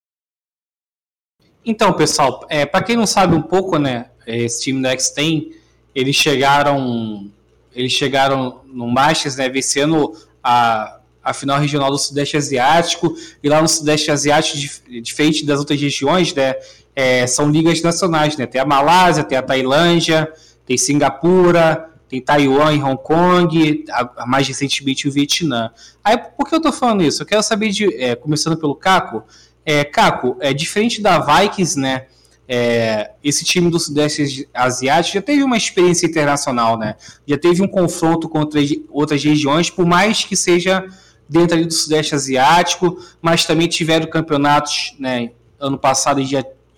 [1.64, 5.54] Então, pessoal, é, para quem não sabe um pouco, né, esse time da Extend,
[5.94, 7.30] eles chegaram
[7.74, 13.60] eles chegaram no Masters, né, vencendo a a final regional do Sudeste Asiático, e lá
[13.60, 16.54] no Sudeste Asiático, diferente das outras regiões, né,
[16.94, 18.46] é, são ligas nacionais, né?
[18.46, 20.32] Tem a Malásia, tem a Tailândia,
[20.64, 25.70] tem Singapura, tem Taiwan e Hong Kong, a, a mais recentemente o Vietnã.
[26.04, 27.22] Aí, por que eu estou falando isso?
[27.22, 29.24] Eu quero saber, de, é, começando pelo Caco,
[29.64, 32.06] é, Caco, é diferente da Vikings, né?
[32.48, 36.94] É, esse time do Sudeste Asiático já teve uma experiência internacional, né?
[37.26, 40.86] Já teve um confronto contra outras regiões, por mais que seja
[41.28, 46.22] dentro do Sudeste Asiático, mas também tiveram campeonatos, né, ano passado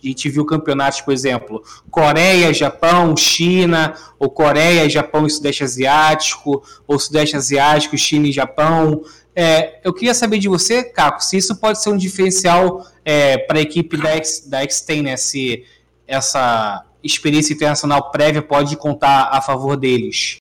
[0.02, 6.62] a gente viu campeonatos, por exemplo, Coreia, Japão, China, ou Coreia, Japão e Sudeste Asiático,
[6.86, 9.04] ou Sudeste Asiático, China e Japão.
[9.34, 13.58] É, eu queria saber de você, Caco, se isso pode ser um diferencial é, para
[13.58, 15.64] a equipe da, X, da X-Ten, né, se
[16.06, 20.38] essa experiência internacional prévia pode contar a favor deles.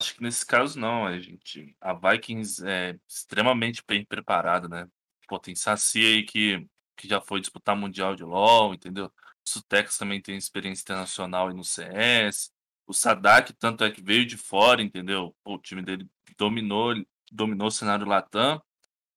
[0.00, 1.74] Acho que nesse caso não, a gente.
[1.80, 4.86] A Vikings é extremamente bem preparada, né?
[5.26, 6.64] Pô, tem Saci aí que,
[6.96, 9.06] que já foi disputar Mundial de LoL, entendeu?
[9.06, 12.50] O Sutex também tem experiência internacional aí no CS.
[12.86, 15.34] O Sadak, tanto é que veio de fora, entendeu?
[15.44, 16.94] Pô, o time dele dominou,
[17.30, 18.60] dominou o cenário Latam.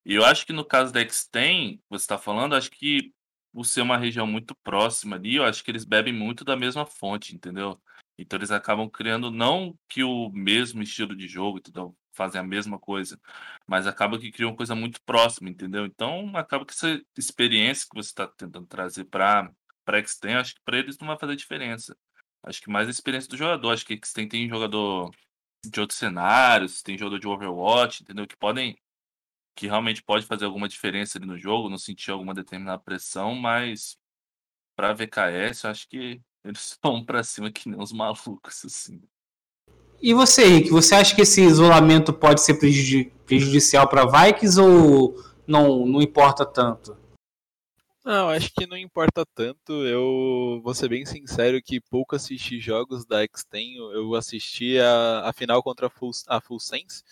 [0.05, 3.13] E eu acho que no caso da Extem, você está falando, acho que
[3.51, 6.85] por ser uma região muito próxima ali, eu acho que eles bebem muito da mesma
[6.85, 7.79] fonte, entendeu?
[8.17, 11.95] Então eles acabam criando não que o mesmo estilo de jogo, entendeu?
[12.19, 13.17] Fazem a mesma coisa,
[13.65, 15.85] mas acaba que criam coisa muito próxima, entendeu?
[15.85, 19.49] Então acaba que essa experiência que você está tentando trazer para
[19.85, 21.97] para Extend, acho que para eles não vai fazer diferença.
[22.43, 23.71] Acho que mais a experiência do jogador.
[23.71, 25.09] Acho que Extend tem jogador
[25.65, 28.27] de outros cenários, tem jogador de Overwatch, entendeu?
[28.27, 28.77] Que podem
[29.55, 33.97] que realmente pode fazer alguma diferença ali no jogo, não sentir alguma determinada pressão, mas
[34.75, 39.01] para VKS, acho que eles vão pra cima que nem os malucos, assim.
[40.01, 45.15] E você, Rick, você acha que esse isolamento pode ser prejudici prejudicial para Vikings ou
[45.45, 46.97] não, não importa tanto?
[48.03, 49.71] Não, acho que não importa tanto.
[49.85, 53.75] Eu vou ser bem sincero que pouco assisti jogos da X-Ten.
[53.75, 57.03] Eu assisti a, a final contra a Full, a Full Sense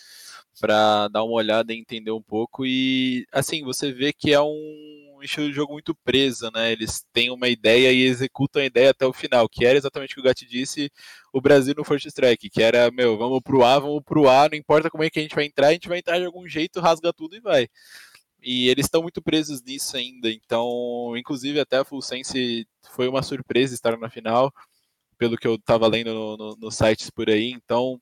[0.59, 2.65] para dar uma olhada e entender um pouco.
[2.65, 6.71] E assim, você vê que é um um estilo de jogo muito preso, né?
[6.71, 10.15] Eles têm uma ideia e executam a ideia até o final, que era exatamente o
[10.15, 10.91] que o Gatti disse,
[11.33, 14.57] o Brasil no First Strike, que era, meu, vamos pro A, vamos pro A, não
[14.57, 16.79] importa como é que a gente vai entrar, a gente vai entrar de algum jeito,
[16.79, 17.67] rasga tudo e vai.
[18.41, 23.23] E eles estão muito presos nisso ainda, então, inclusive até a Full Sense foi uma
[23.23, 24.53] surpresa estar na final,
[25.17, 27.99] pelo que eu estava lendo nos no, no sites por aí, então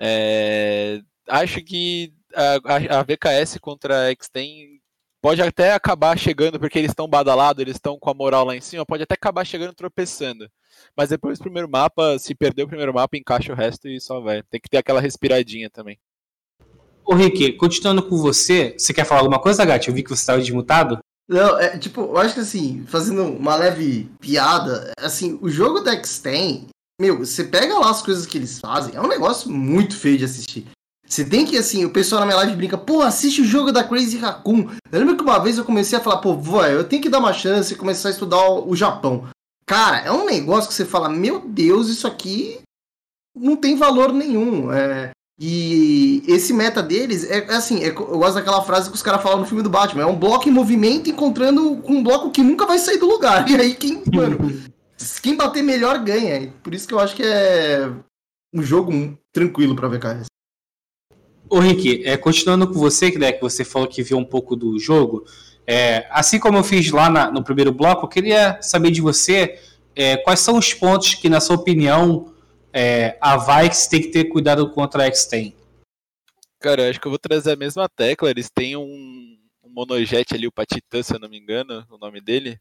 [0.00, 4.80] é, acho que a, a, VKS contra a Extend
[5.20, 8.60] pode até acabar chegando, porque eles estão badalados, eles estão com a moral lá em
[8.60, 10.48] cima, pode até acabar chegando tropeçando.
[10.96, 14.20] Mas depois do primeiro mapa, se perder o primeiro mapa, encaixa o resto e só
[14.20, 14.42] vai.
[14.44, 15.98] Tem que ter aquela respiradinha também.
[17.04, 19.88] Ô Rick, continuando com você, você quer falar alguma coisa, Gatti?
[19.88, 20.98] Eu vi que você estava desmutado.
[21.28, 25.92] Não, é tipo, eu acho que assim, fazendo uma leve piada, assim, o jogo da
[25.92, 26.68] X-Ten,
[27.00, 30.24] meu, você pega lá as coisas que eles fazem, é um negócio muito feio de
[30.24, 30.66] assistir.
[31.08, 33.82] Você tem que, assim, o pessoal na minha live brinca, pô, assiste o jogo da
[33.82, 34.68] Crazy Raccoon.
[34.92, 37.18] Eu lembro que uma vez eu comecei a falar, pô, vó, eu tenho que dar
[37.18, 39.26] uma chance e começar a estudar o, o Japão.
[39.64, 42.60] Cara, é um negócio que você fala, meu Deus, isso aqui
[43.34, 44.70] não tem valor nenhum.
[44.72, 49.02] É, e esse meta deles é, é assim, é, eu gosto daquela frase que os
[49.02, 52.42] caras falam no filme do Batman, é um bloco em movimento encontrando um bloco que
[52.42, 53.46] nunca vai sair do lugar.
[53.48, 54.38] E aí quem, mano,
[55.22, 56.52] quem bater melhor ganha.
[56.62, 57.90] Por isso que eu acho que é
[58.52, 60.27] um jogo tranquilo para VKS.
[61.50, 64.78] Ô Rick, é, continuando com você, né, que você falou que viu um pouco do
[64.78, 65.24] jogo,
[65.66, 69.58] é, assim como eu fiz lá na, no primeiro bloco, eu queria saber de você
[69.94, 72.32] é, quais são os pontos que, na sua opinião,
[72.72, 75.54] é, a Vikes tem que ter cuidado contra a X-Ten.
[76.60, 78.30] Cara, eu acho que eu vou trazer a mesma tecla.
[78.30, 82.20] Eles têm um, um monojet ali, o Patitã, se eu não me engano, o nome
[82.20, 82.58] dele.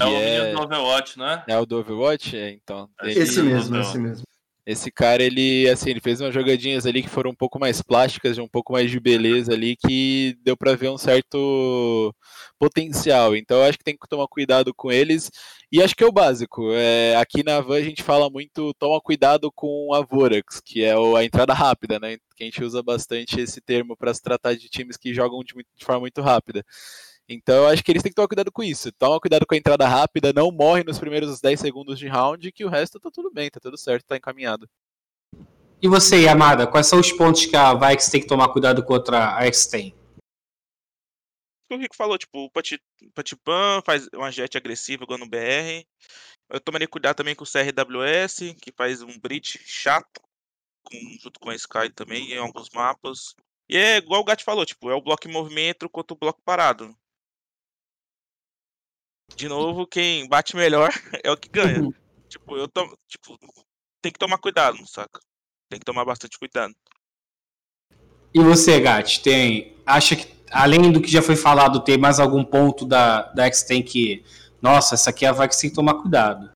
[0.00, 0.52] é o é...
[0.52, 1.44] do Overwatch, né?
[1.46, 2.36] É o do Overwatch?
[2.36, 2.88] É, então.
[3.02, 4.24] Esse mesmo, esse mesmo.
[4.68, 8.36] Esse cara, ele, assim, ele fez umas jogadinhas ali que foram um pouco mais plásticas,
[8.36, 12.14] de um pouco mais de beleza ali, que deu para ver um certo
[12.58, 13.34] potencial.
[13.34, 15.30] Então, eu acho que tem que tomar cuidado com eles.
[15.72, 16.70] E acho que é o básico.
[16.74, 20.92] É, aqui na Van a gente fala muito, toma cuidado com a Vorax, que é
[20.92, 22.18] a entrada rápida, né?
[22.36, 25.54] Que a gente usa bastante esse termo para se tratar de times que jogam de,
[25.54, 26.62] de forma muito rápida.
[27.28, 28.90] Então eu acho que eles têm que tomar cuidado com isso.
[28.92, 32.64] Toma cuidado com a entrada rápida, não morre nos primeiros 10 segundos de round, que
[32.64, 34.68] o resto tá tudo bem, tá tudo certo, tá encaminhado.
[35.80, 39.36] E você, Amada, quais são os pontos que a Vikes tem que tomar cuidado contra
[39.36, 39.94] a X-Tem?
[41.70, 42.50] O Rico falou, tipo, o
[43.14, 45.86] Patipan faz uma jet agressiva igual no BR.
[46.48, 50.22] Eu tomaria cuidado também com o CRWS, que faz um bridge chato,
[50.82, 53.34] com, junto com a Sky também, em alguns mapas.
[53.68, 56.40] E é igual o Gat falou, tipo, é o bloco em movimento contra o bloco
[56.42, 56.96] parado.
[59.36, 60.90] De novo, quem bate melhor
[61.22, 61.80] é o que ganha.
[61.80, 61.92] Uhum.
[62.28, 63.38] Tipo, eu tô, tipo,
[64.02, 65.20] tem que tomar cuidado, saca?
[65.70, 66.74] Tem que tomar bastante cuidado.
[68.34, 72.44] E você, Gat, tem acha que além do que já foi falado, tem mais algum
[72.44, 74.22] ponto da da X tem que,
[74.60, 76.50] nossa, essa aqui é a vai que tem que tomar cuidado?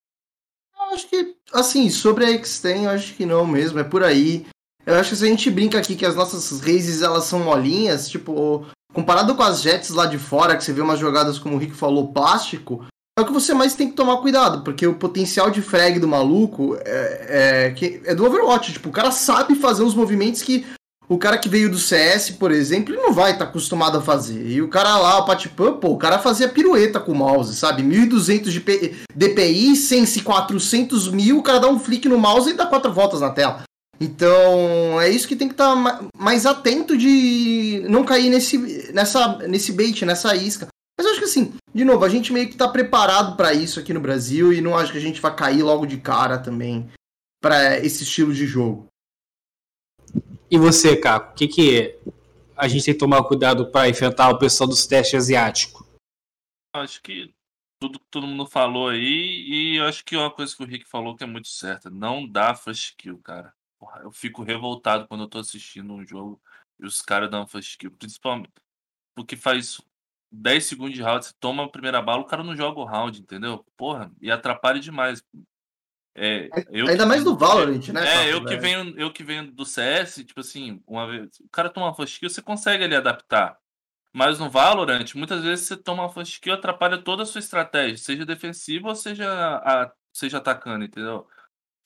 [0.76, 4.46] Eu acho que assim, sobre a X-Ten, eu acho que não mesmo, é por aí.
[4.84, 8.08] Eu acho que se a gente brinca aqui que as nossas races elas são molinhas,
[8.08, 11.58] tipo, comparado com as jets lá de fora, que você vê umas jogadas como o
[11.58, 12.84] Rick falou, plástico,
[13.18, 16.08] é o que você mais tem que tomar cuidado, porque o potencial de frag do
[16.08, 18.72] maluco é, é, que é do Overwatch.
[18.72, 20.64] Tipo, o cara sabe fazer uns movimentos que
[21.08, 24.00] o cara que veio do CS, por exemplo, ele não vai estar tá acostumado a
[24.00, 24.46] fazer.
[24.46, 27.82] E o cara lá, o Patipan, pô, o cara fazia pirueta com o mouse, sabe?
[27.82, 28.60] 1200 de
[29.14, 33.20] DPI, 100 400 mil, o cara dá um flick no mouse e dá quatro voltas
[33.20, 33.62] na tela.
[34.02, 39.38] Então, é isso que tem que estar tá mais atento de não cair nesse, nessa,
[39.46, 40.66] nesse bait, nessa isca.
[40.98, 43.78] Mas eu acho que assim, de novo, a gente meio que está preparado para isso
[43.78, 46.90] aqui no Brasil e não acho que a gente vai cair logo de cara também
[47.40, 48.88] para esse estilo de jogo.
[50.50, 51.96] E você, Caco, o que, que
[52.56, 55.86] a gente tem que tomar cuidado para enfrentar o pessoal do Sudeste Asiático?
[56.74, 57.32] Acho que
[57.80, 60.88] tudo que todo mundo falou aí, e eu acho que uma coisa que o Rick
[60.88, 65.24] falou que é muito certa: não dá first kill, cara porra, eu fico revoltado quando
[65.24, 66.40] eu tô assistindo um jogo
[66.78, 67.90] e os caras dão fast kill.
[67.90, 68.52] Principalmente
[69.12, 69.80] porque faz
[70.30, 73.20] 10 segundos de round, você toma a primeira bala, o cara não joga o round,
[73.20, 73.66] entendeu?
[73.76, 75.20] Porra, e atrapalha demais.
[76.14, 76.48] É,
[76.88, 78.06] Ainda mais do Valorant, né?
[78.06, 81.40] É, eu que, venho, eu que venho do CS, tipo assim, uma vez.
[81.40, 83.58] O cara toma uma fast kill, você consegue ali adaptar.
[84.12, 87.96] Mas no Valorant, muitas vezes você toma uma fast kill atrapalha toda a sua estratégia,
[87.96, 91.26] seja defensiva ou seja, a, seja atacando, entendeu?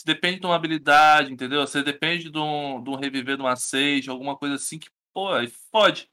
[0.07, 1.67] Depende de uma habilidade, entendeu?
[1.67, 5.33] Você depende de um, de um reviver de uma sage, alguma coisa assim que, pô,
[5.33, 6.09] aí fode.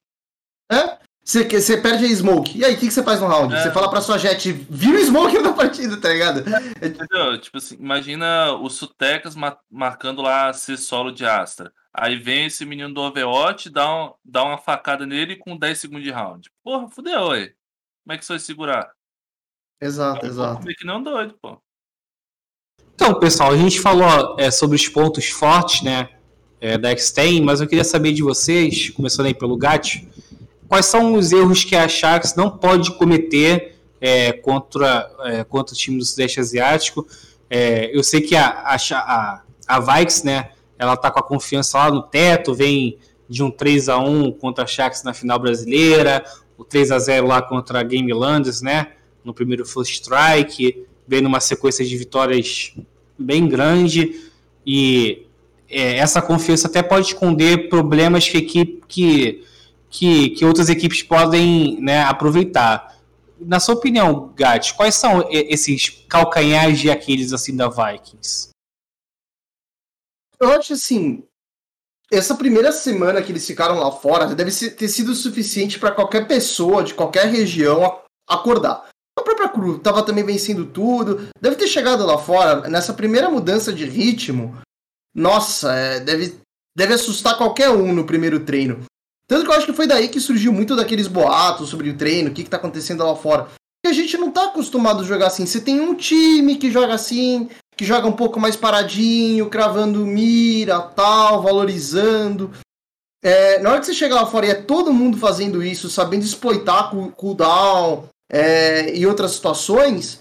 [0.72, 0.98] É?
[1.24, 2.58] Você, você perde a smoke.
[2.58, 3.54] E aí, o que, que você faz no round?
[3.54, 3.62] É.
[3.62, 6.44] Você fala pra sua jet, vira o smoke da partida, tá ligado?
[6.82, 7.40] É, entendeu?
[7.40, 9.36] Tipo assim, imagina o Sutecas
[9.70, 11.72] marcando lá ser solo de Astra.
[11.94, 16.04] Aí vem esse menino do Overwatch, dá, um, dá uma facada nele com 10 segundos
[16.04, 16.52] de round.
[16.64, 17.54] Porra, fudeu, aí.
[18.04, 18.92] Como é que você vai segurar?
[19.80, 20.66] Exato, exato.
[20.66, 21.63] que não doido, pô.
[23.06, 26.08] Então, pessoal, a gente falou é, sobre os pontos fortes né,
[26.62, 30.08] é, da X-Ten, mas eu queria saber de vocês, começando aí pelo GAT,
[30.70, 35.78] quais são os erros que a Sharks não pode cometer é, contra, é, contra o
[35.78, 37.06] time do Sudeste Asiático.
[37.50, 41.80] É, eu sei que a, a, a, a Vikes, né, ela tá com a confiança
[41.80, 42.98] lá no teto, vem
[43.28, 46.24] de um 3 a 1 contra a Sharks na final brasileira,
[46.58, 48.94] o 3 a 0 lá contra a Game Landers, né,
[49.26, 52.74] no primeiro First Strike, vem numa sequência de vitórias
[53.18, 54.30] bem grande
[54.66, 55.26] e
[55.70, 59.44] é, essa confiança até pode esconder problemas que, equipe, que,
[59.90, 62.96] que, que outras equipes podem né, aproveitar.
[63.40, 68.54] Na sua opinião, Gatti, quais são esses calcanhares de Aquiles assim da Vikings?
[70.44, 71.24] eu acho assim,
[72.12, 76.84] essa primeira semana que eles ficaram lá fora deve ter sido suficiente para qualquer pessoa
[76.84, 78.90] de qualquer região acordar.
[79.18, 83.72] A própria Cru estava também vencendo tudo, deve ter chegado lá fora nessa primeira mudança
[83.72, 84.58] de ritmo.
[85.14, 86.40] Nossa, é, deve,
[86.76, 88.84] deve assustar qualquer um no primeiro treino.
[89.28, 92.30] Tanto que eu acho que foi daí que surgiu muito daqueles boatos sobre o treino,
[92.30, 93.44] o que, está acontecendo lá fora.
[93.44, 95.46] Porque a gente não está acostumado a jogar assim.
[95.46, 100.82] Você tem um time que joga assim, que joga um pouco mais paradinho, cravando mira,
[100.82, 102.52] tal, valorizando.
[103.24, 106.26] É, na hora que você chega lá fora e é todo mundo fazendo isso, sabendo
[106.26, 110.18] exploitar cooldown é, e outras situações,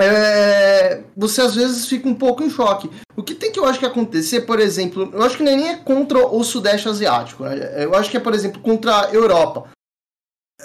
[0.00, 2.90] é, você às vezes fica um pouco em choque.
[3.16, 5.76] O que tem que eu acho que acontecer, por exemplo, eu acho que nem é
[5.76, 7.84] contra o Sudeste Asiático, né?
[7.84, 9.70] eu acho que é, por exemplo, contra a Europa.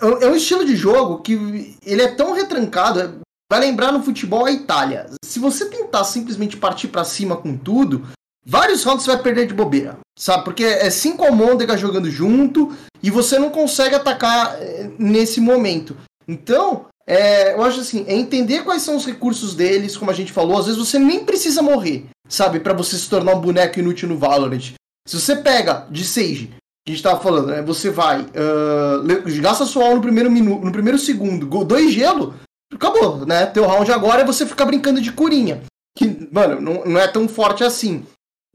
[0.02, 3.20] É, é um estilo de jogo que ele é tão retrancado,
[3.52, 5.06] vai lembrar no futebol a Itália.
[5.24, 8.08] Se você tentar simplesmente partir para cima com tudo,
[8.44, 10.46] vários rounds você vai perder de bobeira, sabe?
[10.46, 15.96] Porque é cinco almôndega jogando junto e você não consegue atacar eh, nesse momento.
[16.30, 20.32] Então, é, eu acho assim, é entender quais são os recursos deles, como a gente
[20.32, 22.60] falou, às vezes você nem precisa morrer, sabe?
[22.60, 24.74] para você se tornar um boneco inútil no Valorant.
[25.08, 26.52] Se você pega de Sage,
[26.86, 27.64] que a gente tava falando, né?
[27.64, 32.36] Você vai, uh, gasta sua alma no primeiro minuto, no primeiro segundo, dois gelo,
[32.72, 33.48] acabou, né?
[33.48, 35.64] Teu round agora é você ficar brincando de curinha.
[35.98, 38.06] Que, mano, não, não é tão forte assim.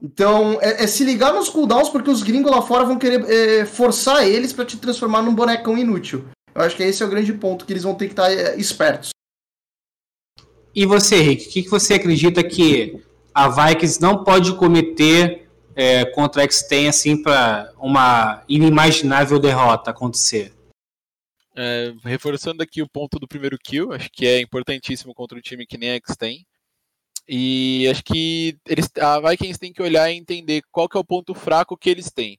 [0.01, 3.65] Então, é, é, se ligar nos cooldowns, porque os gringos lá fora vão querer é,
[3.65, 6.25] forçar eles para te transformar num bonecão inútil.
[6.55, 8.31] Eu acho que esse é o grande ponto, que eles vão ter que estar tá,
[8.31, 9.09] é, espertos.
[10.73, 13.03] E você, Rick, o que, que você acredita que
[13.33, 20.53] a Vikings não pode cometer é, contra a X-Ten assim para uma inimaginável derrota acontecer?
[21.57, 25.65] É, reforçando aqui o ponto do primeiro kill, acho que é importantíssimo contra um time
[25.65, 26.45] que nem a X tem.
[27.27, 31.05] E acho que eles, a Vikings tem que olhar e entender qual que é o
[31.05, 32.37] ponto fraco que eles têm.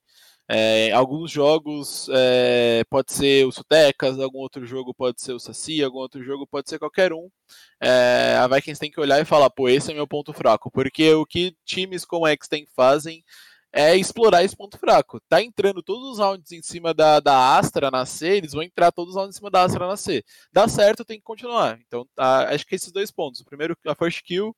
[0.49, 5.83] É, alguns jogos é, pode ser o Sutecas, algum outro jogo pode ser o Saci,
[5.83, 7.29] algum outro jogo pode ser qualquer um.
[7.81, 10.71] É, a Vikings tem que olhar e falar, pô, esse é meu ponto fraco.
[10.71, 13.25] Porque o que times como a X-Ten fazem
[13.73, 15.21] é explorar esse ponto fraco.
[15.29, 18.93] Tá entrando todos os rounds em cima da, da Astra na C, eles vão entrar
[18.93, 20.25] todos os rounds em cima da Astra na C.
[20.53, 21.79] Dá certo, tem que continuar.
[21.87, 23.41] Então, tá, acho que esses dois pontos.
[23.41, 24.57] O primeiro, a first kill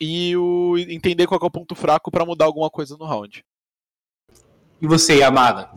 [0.00, 3.44] e o entender qual é o ponto fraco para mudar alguma coisa no round.
[4.80, 5.70] E você, Amada?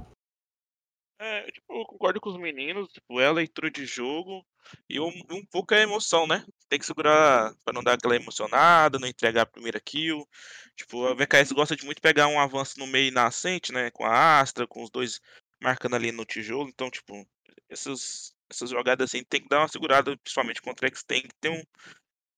[1.20, 4.46] É, tipo, eu concordo com os meninos, tipo, é a leitura de jogo
[4.90, 6.46] e um, um pouco é a emoção, né?
[6.70, 10.28] Tem que segurar para não dar aquela emocionada, não entregar a primeira kill.
[10.76, 13.90] Tipo, a VKS gosta de muito pegar um avanço no meio nascente, né?
[13.92, 15.20] Com a Astra, com os dois
[15.62, 16.70] marcando ali no tijolo.
[16.70, 17.28] Então, tipo,
[17.70, 21.50] essas, essas jogadas assim tem que dar uma segurada, principalmente contra X tem que ter
[21.50, 21.64] um.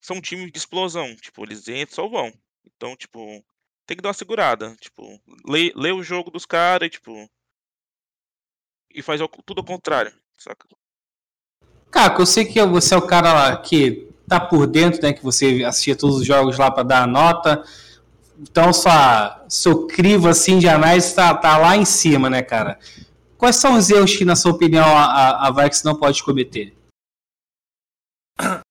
[0.01, 1.15] São um time de explosão.
[1.17, 2.33] Tipo, eles entram só vão.
[2.65, 3.43] Então, tipo,
[3.85, 4.75] tem que dar uma segurada.
[4.79, 7.29] Tipo, lê, lê o jogo dos caras e, tipo.
[8.93, 10.67] E faz tudo ao contrário, saca?
[11.89, 15.13] Caco, eu sei que você é o cara lá que tá por dentro, né?
[15.13, 17.63] Que você assistia todos os jogos lá para dar a nota.
[18.39, 22.79] Então, sua, seu crivo assim de análise está tá lá em cima, né, cara?
[23.37, 26.75] Quais são os erros que, na sua opinião, a, a Vikings não pode cometer?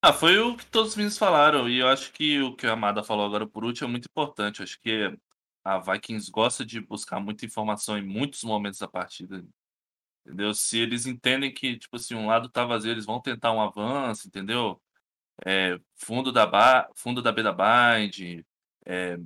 [0.04, 2.72] Ah, foi o que todos os meninos falaram, e eu acho que o que a
[2.72, 4.58] Amada falou agora por último é muito importante.
[4.58, 5.16] Eu acho que
[5.64, 9.44] a Vikings gosta de buscar muita informação em muitos momentos da partida.
[10.26, 10.54] Entendeu?
[10.54, 14.28] Se eles entendem que, tipo assim, um lado tá vazio, eles vão tentar um avanço,
[14.28, 14.80] entendeu?
[15.46, 16.88] É, fundo da ba...
[16.96, 18.44] fundo da B da Bind,
[18.86, 19.18] é,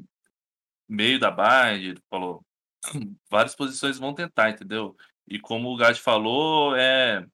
[0.88, 2.44] meio da bind, ele falou,
[3.30, 4.96] várias posições vão tentar, entendeu?
[5.28, 7.26] E como o Gad falou, é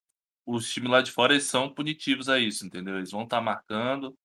[0.47, 2.97] os times lá de fora eles são punitivos a isso, entendeu?
[2.97, 4.17] Eles vão estar tá marcando.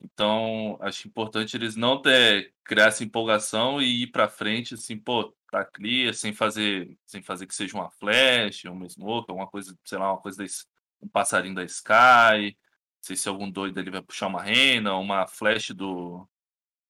[0.00, 5.34] Então, acho importante eles não ter, criar essa empolgação e ir para frente assim, pô,
[5.50, 9.98] tá clear, sem fazer, sem fazer que seja uma flash, uma smoke, alguma coisa, sei
[9.98, 10.66] lá, uma coisa desse,
[11.00, 12.56] um passarinho da Sky.
[13.00, 16.28] Sei se algum doido ali vai puxar uma rena, uma flash do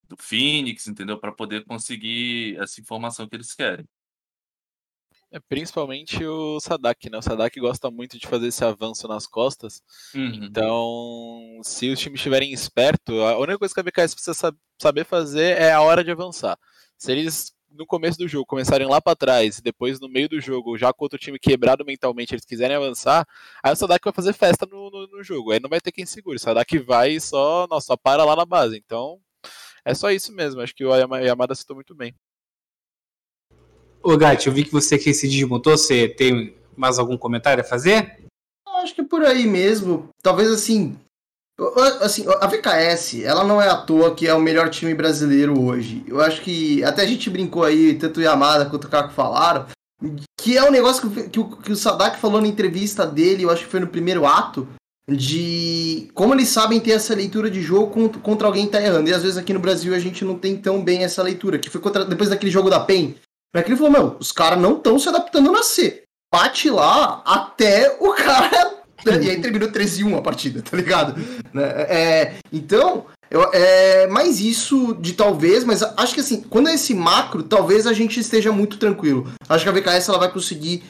[0.09, 1.19] do Phoenix, entendeu?
[1.19, 3.87] Para poder conseguir essa informação que eles querem.
[5.37, 7.19] É, principalmente o Sadak, né?
[7.19, 9.83] O Sadak gosta muito de fazer esse avanço nas costas.
[10.15, 10.45] Uhum.
[10.45, 15.59] Então, se os times estiverem espertos, a única coisa que a BKS precisa saber fazer
[15.59, 16.59] é a hora de avançar.
[16.97, 20.41] Se eles no começo do jogo começarem lá para trás, e depois no meio do
[20.41, 23.27] jogo, já com outro time quebrado mentalmente, eles quiserem avançar,
[23.63, 25.53] aí o Sadak vai fazer festa no, no, no jogo.
[25.53, 26.37] Aí não vai ter quem segure.
[26.37, 28.79] O Sadak vai e só, nossa, só para lá na base.
[28.79, 29.21] Então,
[29.85, 32.15] é só isso mesmo, acho que o Yamada citou muito bem.
[34.07, 37.67] Ô Gatti, eu vi que você aqui se desmontou, você tem mais algum comentário a
[37.67, 38.25] fazer?
[38.81, 40.11] Acho que por aí mesmo.
[40.23, 40.97] Talvez assim,
[42.01, 46.05] Assim, a VKS, ela não é à toa que é o melhor time brasileiro hoje.
[46.07, 49.67] Eu acho que até a gente brincou aí, tanto o Yamada quanto o Kako falaram,
[50.39, 53.51] que é um negócio que, que, o, que o Sadak falou na entrevista dele, eu
[53.51, 54.69] acho que foi no primeiro ato,
[55.11, 59.11] de como eles sabem ter essa leitura de jogo contra, contra alguém que tá errando.
[59.11, 61.71] E às vezes aqui no Brasil a gente não tem tão bem essa leitura, que
[61.71, 63.17] foi contra, depois daquele jogo da PEN.
[63.57, 66.03] Naquele falou, meu, os caras não estão se adaptando a nascer.
[66.31, 68.83] Bate lá até o cara
[69.23, 71.19] e aí terminou 13 1 a partida, tá ligado?
[71.55, 71.65] Né?
[71.89, 76.93] É, então, eu, é mais isso de talvez, mas acho que assim, quando é esse
[76.93, 79.33] macro, talvez a gente esteja muito tranquilo.
[79.49, 80.85] Acho que a VKS ela vai conseguir,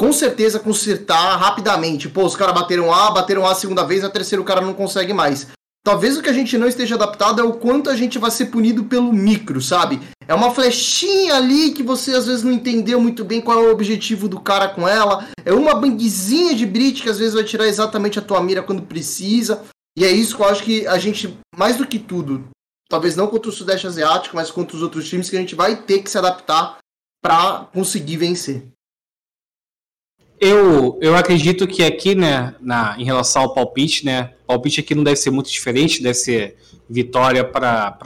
[0.00, 2.08] com certeza, consertar rapidamente.
[2.08, 4.72] Pô, os caras bateram A, bateram A a segunda vez, a terceira o cara não
[4.72, 5.48] consegue mais.
[5.86, 8.46] Talvez o que a gente não esteja adaptado é o quanto a gente vai ser
[8.46, 10.00] punido pelo micro, sabe?
[10.26, 13.70] É uma flechinha ali que você às vezes não entendeu muito bem qual é o
[13.70, 15.28] objetivo do cara com ela.
[15.44, 18.82] É uma banguezinha de brit que às vezes vai tirar exatamente a tua mira quando
[18.82, 19.62] precisa.
[19.96, 22.48] E é isso que eu acho que a gente, mais do que tudo,
[22.90, 25.76] talvez não contra o Sudeste Asiático, mas contra os outros times, que a gente vai
[25.76, 26.78] ter que se adaptar
[27.22, 28.66] para conseguir vencer.
[30.46, 35.02] Eu, eu acredito que aqui, né, na, em relação ao palpite, né, palpite aqui não
[35.02, 36.56] deve ser muito diferente, deve ser
[36.88, 37.98] vitória para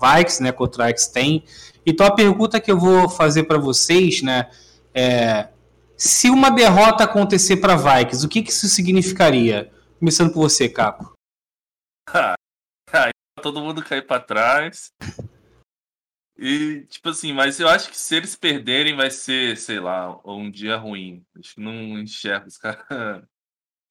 [0.00, 1.44] Vikes, né, contra a X-Ten.
[1.84, 4.48] Então a pergunta que eu vou fazer para vocês, né,
[4.94, 5.48] é
[5.94, 9.70] se uma derrota acontecer para Vikes, o que, que isso significaria?
[9.98, 11.12] Começando por você, Caco.
[13.42, 14.90] todo mundo cair para trás.
[16.38, 20.50] E, tipo assim, mas eu acho que se eles perderem vai ser, sei lá, um
[20.50, 21.26] dia ruim.
[21.36, 23.24] Acho que não enxergo os caras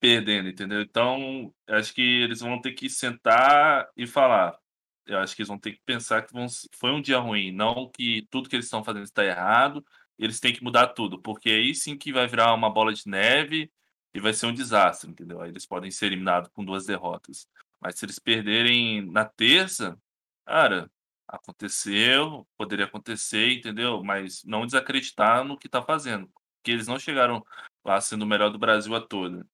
[0.00, 0.82] perdendo, entendeu?
[0.82, 4.58] Então, acho que eles vão ter que sentar e falar.
[5.06, 7.90] Eu acho que eles vão ter que pensar que vão, foi um dia ruim, não
[7.90, 9.84] que tudo que eles estão fazendo está errado,
[10.18, 13.70] eles têm que mudar tudo, porque aí sim que vai virar uma bola de neve
[14.14, 15.40] e vai ser um desastre, entendeu?
[15.40, 17.48] Aí eles podem ser eliminados com duas derrotas.
[17.80, 19.98] Mas se eles perderem na terça,
[20.46, 20.90] cara,
[21.28, 24.02] Aconteceu, poderia acontecer, entendeu?
[24.02, 26.26] Mas não desacreditar no que está fazendo.
[26.56, 27.44] Porque eles não chegaram
[27.84, 29.46] lá sendo o melhor do Brasil a toda.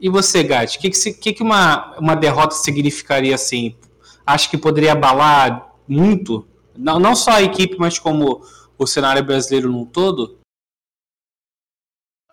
[0.00, 3.78] E você, Gatti, o que, que, que, uma, uma derrota significaria assim?
[4.26, 8.42] Acho que poderia abalar muito, não, não só a equipe, mas como
[8.76, 10.38] o cenário brasileiro num todo?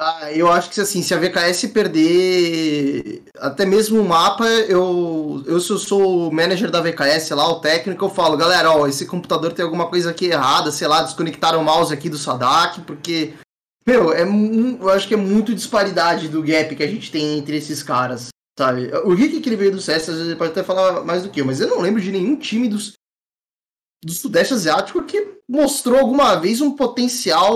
[0.04, 5.60] Ah, eu acho que assim, se a VKS perder até mesmo o mapa, eu, eu
[5.60, 9.06] se eu sou o manager da VKS lá, o técnico, eu falo, galera, ó, esse
[9.06, 13.36] computador tem alguma coisa aqui errada, sei lá, desconectaram o mouse aqui do Sadak, porque,
[13.86, 17.58] meu, é, eu acho que é muito disparidade do gap que a gente tem entre
[17.58, 18.90] esses caras, sabe?
[19.06, 21.30] O Rick que ele veio do CS, às vezes ele pode até falar mais do
[21.30, 22.94] que eu, mas eu não lembro de nenhum time dos,
[24.04, 27.56] do Sudeste Asiático que mostrou alguma vez um potencial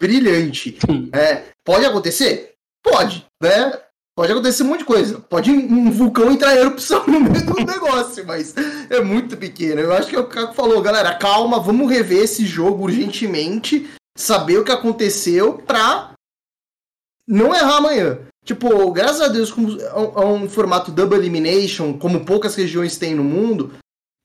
[0.00, 0.78] brilhante.
[1.12, 2.54] É, pode acontecer?
[2.82, 3.72] Pode, né?
[4.16, 5.20] Pode acontecer um monte de coisa.
[5.20, 8.54] Pode um vulcão entrar em erupção no meio do negócio, mas
[8.88, 9.80] é muito pequeno.
[9.80, 14.58] Eu acho que é o Caco falou, galera, calma, vamos rever esse jogo urgentemente, saber
[14.58, 16.12] o que aconteceu pra
[17.28, 18.18] não errar amanhã.
[18.42, 23.14] Tipo, graças a Deus, como é um é formato double elimination, como poucas regiões têm
[23.14, 23.74] no mundo,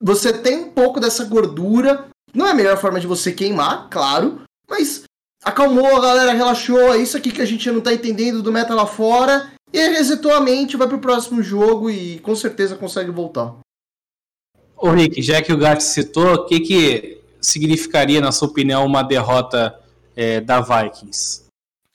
[0.01, 2.07] você tem um pouco dessa gordura.
[2.33, 5.03] Não é a melhor forma de você queimar, claro, mas
[5.43, 8.73] acalmou, a galera relaxou, é isso aqui que a gente não tá entendendo do meta
[8.73, 13.55] lá fora, e resetou a mente, vai pro próximo jogo e com certeza consegue voltar.
[14.75, 19.03] Ô Rick, já que o Gatti citou, o que, que significaria, na sua opinião, uma
[19.03, 19.79] derrota
[20.15, 21.45] é, da Vikings?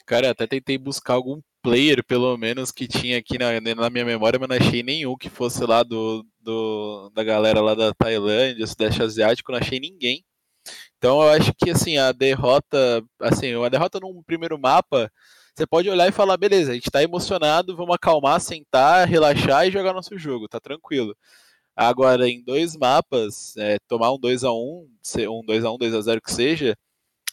[0.07, 4.39] Cara, até tentei buscar algum player, pelo menos, que tinha aqui na, na minha memória,
[4.39, 9.03] mas não achei nenhum que fosse lá do, do da galera lá da Tailândia, Sudeste
[9.03, 10.25] Asiático, não achei ninguém.
[10.99, 15.11] Então eu acho que assim, a derrota, assim, uma derrota num primeiro mapa,
[15.55, 19.71] você pode olhar e falar, beleza, a gente tá emocionado, vamos acalmar, sentar, relaxar e
[19.71, 21.17] jogar nosso jogo, tá tranquilo.
[21.75, 24.49] Agora, em dois mapas, é, tomar um 2x1,
[25.29, 26.77] um 2x1, 2x0 que seja,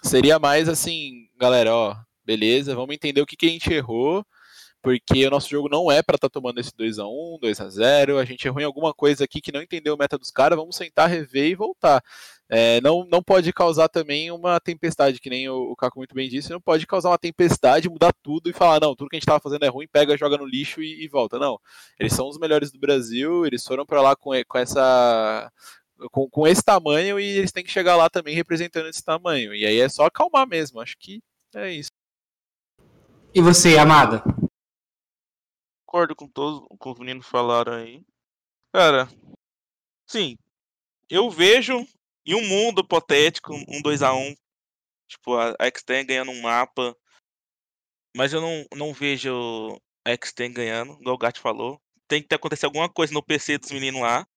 [0.03, 1.95] seria mais assim, galera, ó,
[2.25, 4.25] beleza, vamos entender o que, que a gente errou,
[4.81, 7.61] porque o nosso jogo não é para estar tá tomando esse 2 a 1 2
[7.61, 10.29] a 0 a gente errou em alguma coisa aqui que não entendeu o meta dos
[10.29, 12.03] caras, vamos sentar, rever e voltar.
[12.49, 16.29] É, não, não pode causar também uma tempestade, que nem o, o Caco muito bem
[16.29, 19.23] disse, não pode causar uma tempestade, mudar tudo e falar, não, tudo que a gente
[19.23, 21.39] estava fazendo é ruim, pega, joga no lixo e, e, volta.
[21.39, 21.59] Não,
[21.99, 25.51] eles são os melhores do Brasil, eles foram para lá com, com essa...
[26.11, 29.55] Com, com esse tamanho e eles têm que chegar lá também representando esse tamanho.
[29.55, 31.21] E aí é só acalmar mesmo, acho que
[31.55, 31.91] é isso.
[33.33, 34.21] E você, Amada?
[35.93, 38.03] concordo com todos com os meninos falaram aí.
[38.73, 39.07] Cara,
[40.07, 40.35] sim,
[41.07, 41.85] eu vejo
[42.25, 44.35] em um mundo hipotético, um 2x1, um,
[45.07, 46.95] tipo, a X-Ten ganhando um mapa,
[48.15, 51.81] mas eu não, não vejo X-Ten ganhando, igual o Gat falou.
[52.07, 54.27] Tem que acontecer alguma coisa no PC dos meninos lá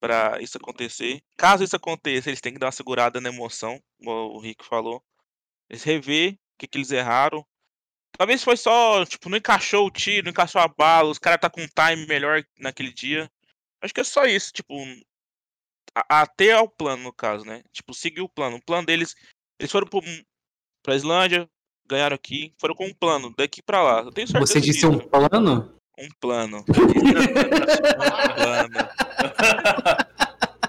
[0.00, 1.22] para isso acontecer.
[1.36, 5.00] Caso isso aconteça, eles têm que dar uma segurada na emoção, como o Rick falou.
[5.70, 7.46] Eles rever o que, que eles erraram.
[8.18, 11.48] Talvez foi só, tipo, não encaixou o tiro, não encaixou a bala, os caras tá
[11.48, 13.30] com um time melhor naquele dia.
[13.80, 14.74] Acho que é só isso, tipo,
[15.94, 17.62] até ao plano, no caso, né?
[17.72, 18.56] Tipo, seguir o plano.
[18.56, 19.14] O plano deles,
[19.58, 20.00] eles foram pro,
[20.82, 21.48] pra Islândia,
[21.86, 24.00] ganharam aqui, foram com um plano, daqui pra lá.
[24.00, 24.90] Eu tenho certeza Você disse disso.
[24.90, 25.78] um plano?
[25.98, 26.64] Um plano.
[26.68, 28.74] um plano.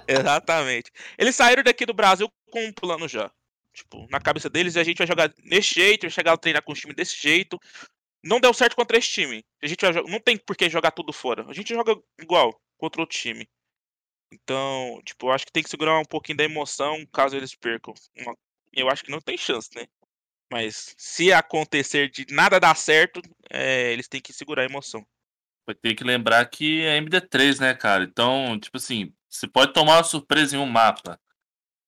[0.07, 0.91] Exatamente.
[1.17, 3.31] Eles saíram daqui do Brasil com um plano já.
[3.73, 6.71] Tipo, na cabeça deles, a gente vai jogar desse jeito, vai chegar a treinar com
[6.73, 7.59] o time desse jeito.
[8.23, 9.43] Não deu certo contra esse time.
[9.61, 11.45] A gente vai, não tem por que jogar tudo fora.
[11.49, 13.47] A gente joga igual contra o time.
[14.33, 17.93] Então, tipo, eu acho que tem que segurar um pouquinho da emoção caso eles percam.
[18.71, 19.85] Eu acho que não tem chance, né?
[20.51, 25.05] Mas se acontecer de nada dar certo, é, eles têm que segurar a emoção.
[25.65, 28.03] Vai ter que lembrar que é MD3, né, cara?
[28.03, 31.19] Então, tipo assim, você pode tomar uma surpresa em um mapa,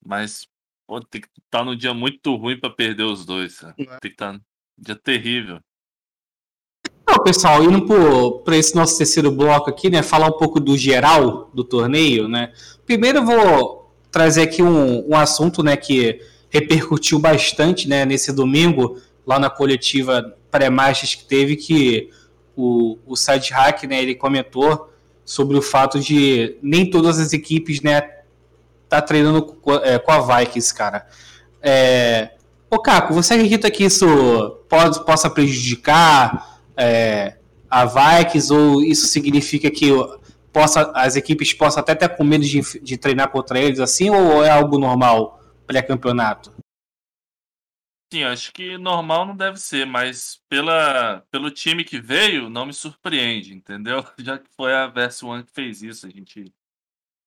[0.04, 0.48] mas
[0.88, 3.60] pô, tem que estar tá num dia muito ruim para perder os dois.
[3.60, 3.76] Cara.
[3.78, 3.86] É.
[3.86, 4.42] Tem que estar tá num
[4.78, 5.60] dia terrível.
[7.08, 7.86] Não, pessoal, indo
[8.44, 10.02] para esse nosso terceiro bloco aqui, né?
[10.02, 12.52] Falar um pouco do geral do torneio, né?
[12.86, 18.98] Primeiro eu vou trazer aqui um, um assunto, né, que repercutiu bastante, né, nesse domingo,
[19.28, 22.10] lá na coletiva pré-marchas que teve, que
[22.56, 24.90] o, o Side Hack, né, ele comentou
[25.26, 28.10] sobre o fato de nem todas as equipes, né,
[28.88, 31.06] tá treinando com, é, com a Vikings, cara.
[31.62, 32.36] É,
[32.70, 34.08] ô Caco, você acredita que isso
[34.70, 37.38] pode, possa prejudicar é,
[37.70, 39.90] a Vikings ou isso significa que
[40.52, 44.44] possa, as equipes possam até ter com medo de, de treinar contra eles assim ou
[44.44, 46.56] é algo normal pré-campeonato?
[48.14, 52.74] Sim, acho que normal não deve ser, mas pela, pelo time que veio, não me
[52.74, 54.06] surpreende, entendeu?
[54.20, 56.06] Já que foi a Versus One que fez isso.
[56.06, 56.54] A gente,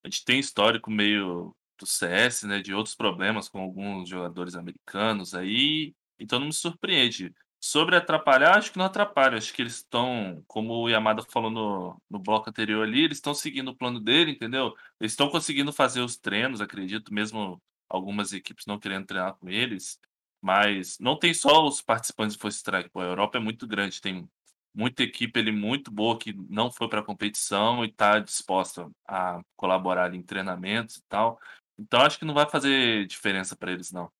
[0.04, 2.60] a gente tem histórico meio do CS, né?
[2.62, 7.34] De outros problemas com alguns jogadores americanos aí, então não me surpreende.
[7.60, 9.36] Sobre atrapalhar, acho que não atrapalha.
[9.36, 13.34] Acho que eles estão, como o Yamada falou no, no bloco anterior ali, eles estão
[13.34, 14.74] seguindo o plano dele, entendeu?
[15.00, 19.98] Eles estão conseguindo fazer os treinos, acredito, mesmo algumas equipes não querendo treinar com eles.
[20.40, 22.90] Mas não tem só os participantes do Force Strike.
[22.90, 24.28] Pô, a Europa é muito grande, tem
[24.74, 29.40] muita equipe ali muito boa que não foi para a competição e está disposta a
[29.56, 31.40] colaborar em treinamentos e tal.
[31.78, 34.10] Então acho que não vai fazer diferença para eles, não.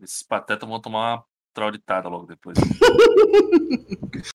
[0.00, 2.56] Esses patetas vão tomar uma traulitada logo depois.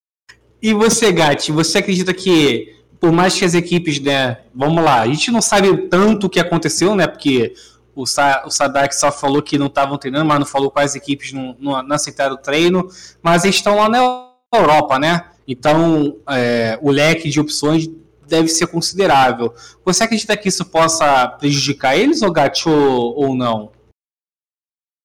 [0.62, 5.06] e você, Gatti, você acredita que, por mais que as equipes, né, vamos lá, a
[5.06, 7.54] gente não sabe tanto o que aconteceu, né, porque
[7.94, 11.32] o, Sa o Sadak só falou que não estavam treinando, mas não falou quais equipes
[11.32, 12.88] não, não, não aceitaram o treino,
[13.22, 17.88] mas eles estão lá na Europa, né, então é, o leque de opções
[18.28, 19.54] deve ser considerável.
[19.84, 23.70] Você acredita que isso possa prejudicar eles, ou Gatti, ou, ou não?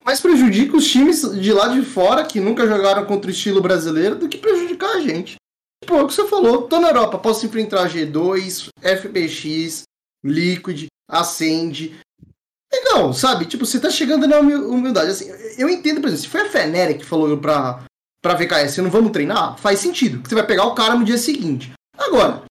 [0.06, 4.16] Mais prejudica os times de lá de fora que nunca jogaram contra o estilo brasileiro
[4.16, 5.36] do que prejudicar a gente.
[5.84, 9.84] Tipo, é o que você falou, tô na Europa, posso enfrentar G2, FBX,
[10.24, 12.00] Liquid, Ascend.
[12.72, 13.46] Legal, sabe?
[13.46, 15.12] Tipo, você tá chegando na humildade.
[15.12, 17.84] Assim, eu entendo, por exemplo, se foi a Fenera que falou pra,
[18.22, 20.28] pra VKS, não vamos treinar, faz sentido.
[20.28, 21.72] Você vai pegar o cara no dia seguinte.
[21.98, 22.44] Agora,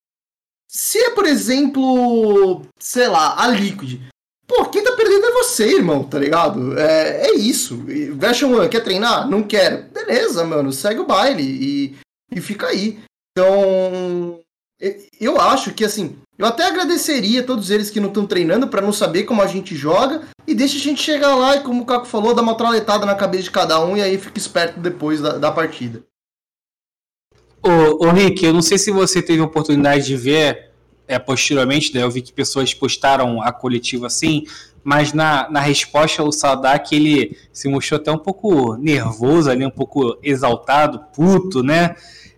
[0.71, 4.01] se é, por exemplo, sei lá, a Liquid,
[4.47, 6.79] Pô, quem tá perdendo é você, irmão, tá ligado?
[6.79, 7.85] É, é isso.
[8.15, 9.29] Version quer treinar?
[9.29, 9.89] Não quer.
[9.91, 11.97] Beleza, mano, segue o baile e,
[12.35, 12.99] e fica aí.
[13.31, 14.41] Então,
[15.21, 18.93] eu acho que, assim, eu até agradeceria todos eles que não estão treinando para não
[18.93, 22.07] saber como a gente joga e deixa a gente chegar lá e, como o Caco
[22.07, 25.39] falou, dar uma traletada na cabeça de cada um e aí fica esperto depois da,
[25.39, 26.03] da partida.
[27.63, 30.73] Ô, ô Rick, eu não sei se você teve a oportunidade de ver
[31.07, 34.45] é, posteriormente, né, eu vi que pessoas postaram a coletiva assim,
[34.85, 39.71] mas na, na resposta o Sadak ele se mostrou até um pouco nervoso ali, um
[39.71, 41.95] pouco exaltado, puto, né?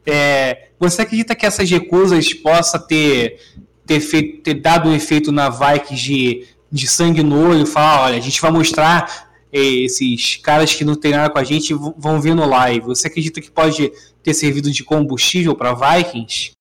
[0.07, 3.38] É, você acredita que essas recusas possa ter
[3.86, 8.16] ter, feito, ter dado um efeito na Vikings de, de sangue no olho, falar, olha,
[8.16, 12.34] a gente vai mostrar é, esses caras que não treinaram com a gente vão vir
[12.34, 12.86] no live.
[12.86, 13.92] Você acredita que pode
[14.22, 16.53] ter servido de combustível para Vikings?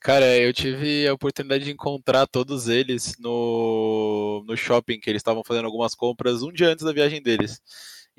[0.00, 5.44] Cara, eu tive a oportunidade de encontrar todos eles no, no shopping, que eles estavam
[5.44, 7.60] fazendo algumas compras um dia antes da viagem deles.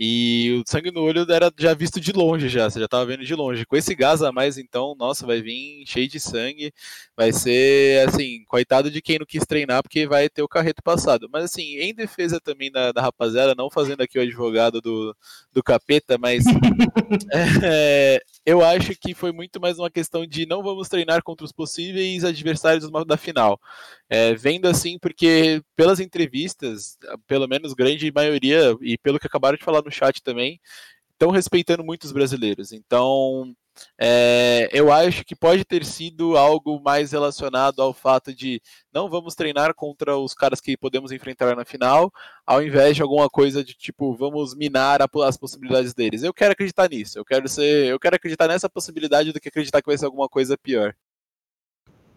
[0.03, 3.23] E o sangue no olho era já visto de longe já, você já estava vendo
[3.23, 3.67] de longe.
[3.67, 6.73] Com esse gás a mais, então, nossa, vai vir cheio de sangue.
[7.15, 11.29] Vai ser, assim, coitado de quem não quis treinar, porque vai ter o carreto passado.
[11.31, 15.15] Mas, assim, em defesa também da, da rapaziada, não fazendo aqui o advogado do,
[15.53, 16.45] do capeta, mas
[17.61, 21.51] é, eu acho que foi muito mais uma questão de não vamos treinar contra os
[21.51, 23.59] possíveis adversários da final.
[24.09, 26.97] É, vendo assim, porque pelas entrevistas,
[27.27, 30.59] pelo menos grande maioria, e pelo que acabaram de falar no chat também,
[31.11, 32.71] estão respeitando muito os brasileiros.
[32.71, 33.55] Então,
[33.97, 38.61] é, eu acho que pode ter sido algo mais relacionado ao fato de
[38.93, 42.11] não vamos treinar contra os caras que podemos enfrentar na final,
[42.45, 46.23] ao invés de alguma coisa de tipo vamos minar a, as possibilidades deles.
[46.23, 47.17] Eu quero acreditar nisso.
[47.17, 50.27] Eu quero ser, eu quero acreditar nessa possibilidade do que acreditar que vai ser alguma
[50.27, 50.93] coisa pior.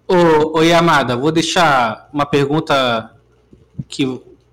[0.06, 3.16] Ô Yamada, vou deixar uma pergunta
[3.88, 4.04] que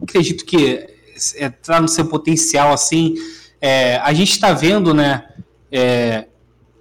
[0.02, 3.16] acredito que está é, no seu potencial assim.
[3.60, 5.24] É, a gente está vendo, né?
[5.72, 6.26] É,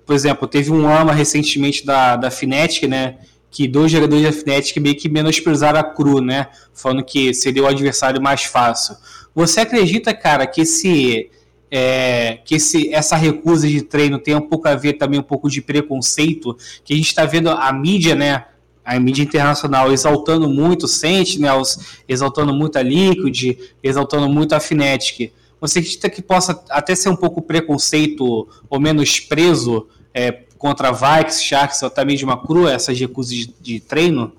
[0.04, 3.18] por exemplo, teve um AMA recentemente da, da Fnatic, né?
[3.50, 6.48] Que dois jogadores da Fnatic meio que menosprezaram a Cru, né?
[6.74, 8.96] Falando que seria o adversário mais fácil.
[9.34, 11.30] Você acredita, cara, que esse.
[11.72, 15.48] É, que esse, essa recusa de treino tem um pouco a ver também um pouco
[15.48, 18.46] de preconceito, que a gente está vendo a mídia, né,
[18.90, 25.32] a mídia internacional exaltando muito Sentinels, exaltando muito a Liquid, exaltando muito a Fnatic.
[25.60, 31.80] Você acredita que possa até ser um pouco preconceito ou menosprezo é, contra Vikes, Sharks
[31.82, 34.36] ou até mesmo uma crua, essas recusas de, de treino?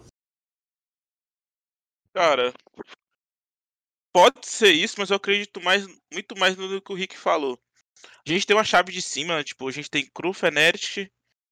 [2.14, 2.52] Cara,
[4.14, 7.58] pode ser isso, mas eu acredito mais, muito mais no que o Rick falou.
[8.28, 11.10] A gente tem uma chave de cima, tipo, a gente tem Cru, Fnatic,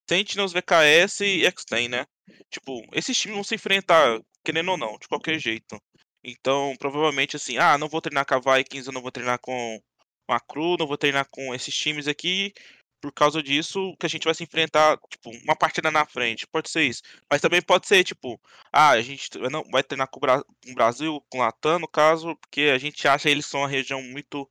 [0.09, 2.05] Sentinels, VKS e X-Ten, né?
[2.49, 5.81] Tipo, esses times vão se enfrentar, querendo ou não, de qualquer jeito.
[6.23, 9.81] Então, provavelmente assim, ah, não vou treinar com a Vikings, eu não vou treinar com
[10.27, 12.53] a Cru, não vou treinar com esses times aqui,
[13.01, 16.47] por causa disso que a gente vai se enfrentar, tipo, uma partida na frente.
[16.47, 17.01] Pode ser isso.
[17.31, 18.39] Mas também pode ser, tipo,
[18.71, 22.63] ah, a gente não vai treinar com o, Brasil, com o Latam, no caso, porque
[22.73, 24.49] a gente acha que eles são uma região muito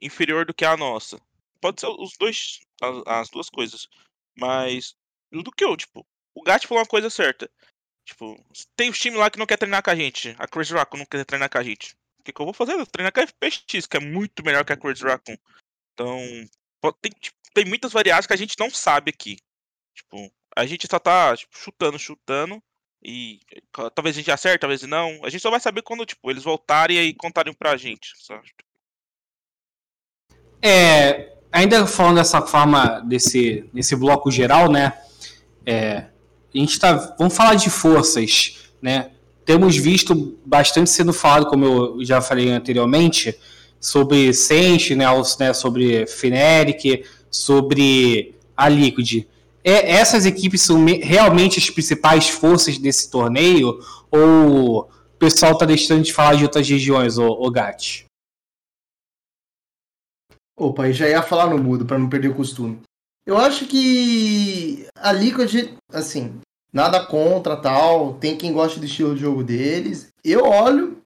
[0.00, 1.20] inferior do que a nossa.
[1.60, 3.88] Pode ser os dois, as, as duas coisas.
[4.38, 4.94] Mas,
[5.32, 7.50] do que eu, tipo, o Gat falou uma coisa certa.
[8.04, 8.38] Tipo,
[8.76, 10.34] tem os times lá que não quer treinar com a gente.
[10.38, 11.94] A Crazy Raccoon não quer treinar com a gente.
[12.18, 12.72] O que, que eu vou fazer?
[12.72, 15.36] Eu vou treinar com a FPX, que é muito melhor que a Crazy Raccoon.
[15.94, 16.18] Então,
[17.00, 19.38] tem, tipo, tem muitas variáveis que a gente não sabe aqui.
[19.94, 22.62] Tipo, a gente só tá tipo, chutando, chutando.
[23.02, 23.40] E
[23.94, 25.24] talvez a gente acerte, talvez não.
[25.24, 28.12] A gente só vai saber quando, tipo, eles voltarem e contarem pra gente.
[28.22, 28.50] Sabe?
[30.62, 35.02] É, ainda falando dessa forma, desse, desse bloco geral, né?
[35.64, 36.09] É,
[36.54, 37.14] a gente tá.
[37.18, 39.10] Vamos falar de forças, né?
[39.44, 43.36] Temos visto bastante sendo falado, como eu já falei anteriormente,
[43.80, 49.26] sobre Sentinels, né, sobre Fnatic, sobre a Liquid.
[49.64, 53.80] É, essas equipes são realmente as principais forças desse torneio?
[54.10, 54.88] Ou o
[55.18, 58.04] pessoal está deixando de falar de outras regiões, o, Gat?
[60.56, 62.80] Opa, eu já ia falar no mudo para não perder o costume.
[63.30, 66.40] Eu acho que a Liquid, assim,
[66.72, 70.08] nada contra tal, tem quem gosta do estilo de jogo deles.
[70.24, 71.00] Eu olho,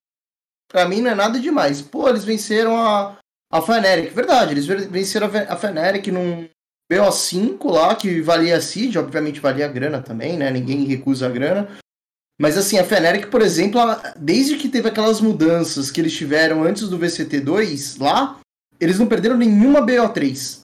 [0.67, 1.83] para mim não é nada demais.
[1.83, 3.19] Pô, eles venceram a,
[3.53, 6.49] a Fnatic, verdade, eles venceram a Fnatic num
[6.91, 10.51] BO5 lá, que valia seed, obviamente valia grana também, né?
[10.51, 11.69] Ninguém recusa a grana.
[12.41, 13.83] Mas assim, a Fnatic, por exemplo,
[14.17, 18.41] desde que teve aquelas mudanças que eles tiveram antes do VCT2 lá,
[18.81, 20.64] eles não perderam nenhuma BO3.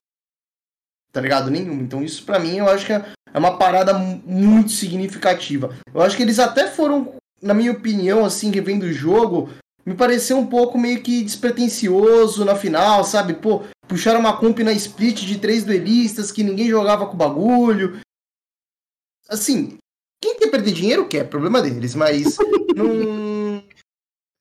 [1.13, 1.51] Tá ligado?
[1.51, 1.83] Nenhuma.
[1.83, 5.75] Então isso para mim eu acho que é uma parada muito significativa.
[5.93, 9.51] Eu acho que eles até foram, na minha opinião, assim, revendo o jogo,
[9.85, 13.35] me pareceu um pouco meio que despretensioso na final, sabe?
[13.35, 18.01] Pô, puxaram uma comp na split de três duelistas que ninguém jogava com bagulho.
[19.29, 19.79] Assim,
[20.23, 22.37] quem quer perder dinheiro quer, problema deles, mas
[22.75, 23.63] não.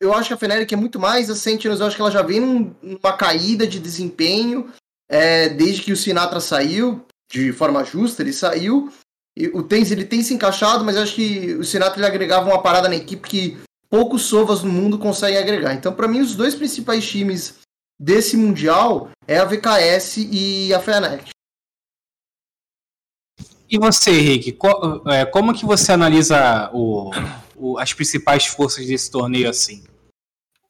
[0.02, 2.22] Eu acho que a Fnatic é muito mais, a Sentinels eu acho que ela já
[2.22, 2.40] vem
[2.82, 4.72] numa caída de desempenho
[5.10, 8.94] é, desde que o Sinatra saiu, de forma justa, ele saiu.
[9.36, 12.62] E o Tens ele tem se encaixado, mas acho que o Sinatra ele agregava uma
[12.62, 13.58] parada na equipe que
[13.90, 15.74] poucos sovas no mundo conseguem agregar.
[15.74, 17.56] Então, para mim, os dois principais times
[18.00, 21.30] desse Mundial é a VKS e a Fnatic.
[23.70, 24.58] E você, Henrique,
[25.08, 27.12] é, como que você analisa o,
[27.56, 29.84] o, as principais forças desse torneio assim?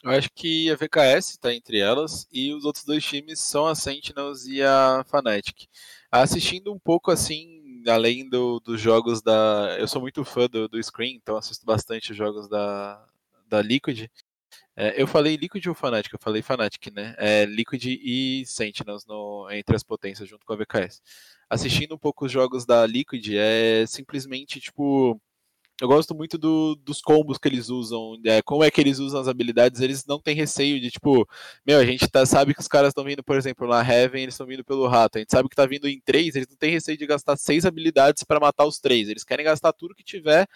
[0.01, 3.75] Eu acho que a VKS está entre elas e os outros dois times são a
[3.75, 5.67] Sentinels e a Fnatic.
[6.09, 9.75] Assistindo um pouco assim, além do, dos jogos da.
[9.77, 13.05] Eu sou muito fã do, do Screen, então assisto bastante os jogos da,
[13.47, 14.07] da Liquid.
[14.75, 16.13] É, eu falei Liquid ou Fnatic?
[16.13, 17.13] Eu falei Fnatic, né?
[17.17, 21.01] É, Liquid e Sentinels no, entre as potências, junto com a VKS.
[21.49, 25.19] Assistindo um pouco os jogos da Liquid, é simplesmente, tipo,
[25.81, 29.21] eu gosto muito do, dos combos que eles usam, é, como é que eles usam
[29.21, 31.27] as habilidades, eles não têm receio de, tipo,
[31.65, 34.33] meu, a gente tá, sabe que os caras estão vindo, por exemplo, na Heaven, eles
[34.33, 36.71] estão vindo pelo rato, a gente sabe que tá vindo em três, eles não têm
[36.71, 40.47] receio de gastar seis habilidades para matar os três, eles querem gastar tudo que tiver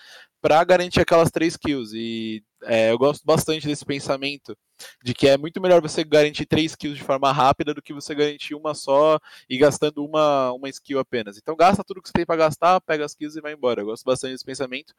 [0.42, 4.58] para garantir aquelas três kills, e é, eu gosto bastante desse pensamento,
[5.04, 8.14] de que é muito melhor você garantir três kills de forma rápida do que você
[8.14, 9.20] garantir uma só
[9.50, 11.38] e gastando uma, uma skill apenas.
[11.38, 13.82] Então gasta tudo que você tem para gastar, pega as kills e vai embora.
[13.82, 14.94] Eu gosto bastante desse pensamento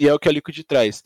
[0.00, 1.02] e é o que a Liquid traz.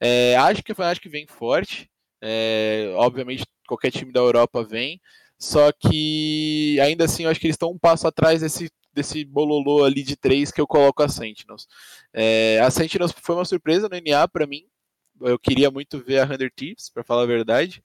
[0.00, 1.90] É, acho que acho que vem forte.
[2.20, 5.00] É, obviamente qualquer time da Europa vem,
[5.38, 9.84] só que ainda assim eu acho que eles estão um passo atrás desse desse bololô
[9.84, 11.68] ali de três que eu coloco a Sentinels.
[12.14, 14.64] É, a Sentinels foi uma surpresa no NA para mim,
[15.20, 17.82] eu queria muito ver a Hunter Thieves, para falar a verdade,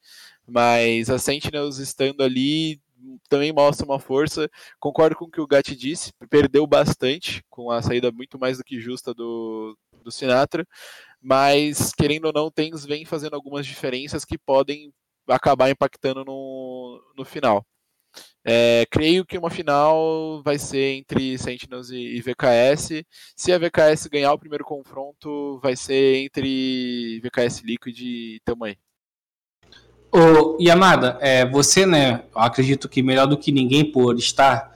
[0.47, 2.81] mas a Sentinels estando ali
[3.29, 4.49] também mostra uma força.
[4.79, 8.63] Concordo com o que o Gatti disse, perdeu bastante com a saída muito mais do
[8.63, 10.65] que justa do, do Sinatra,
[11.21, 14.93] mas querendo ou não, Tens vem fazendo algumas diferenças que podem
[15.27, 17.65] acabar impactando no, no final.
[18.43, 23.03] É, creio que uma final vai ser entre Sentinels e, e, VKS.
[23.35, 28.77] Se a VKS ganhar o primeiro confronto, vai ser entre VKS Liquid e Tamanho.
[30.11, 34.75] Ô, Yamada, é, você, né, acredito que melhor do que ninguém por estar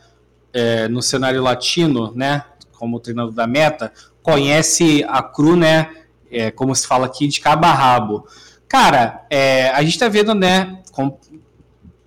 [0.53, 3.91] é, no cenário latino, né, como treinador da meta,
[4.22, 5.91] conhece a Cru, né,
[6.32, 8.28] é, como se fala aqui, de cabo a rabo.
[8.68, 11.20] Cara, é, a gente tá vendo, né, com,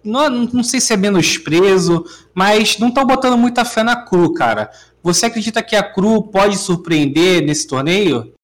[0.05, 4.71] não, não sei se é menosprezo, mas não estão botando muita fé na Cru, cara.
[5.03, 8.35] Você acredita que a Cru pode surpreender nesse torneio?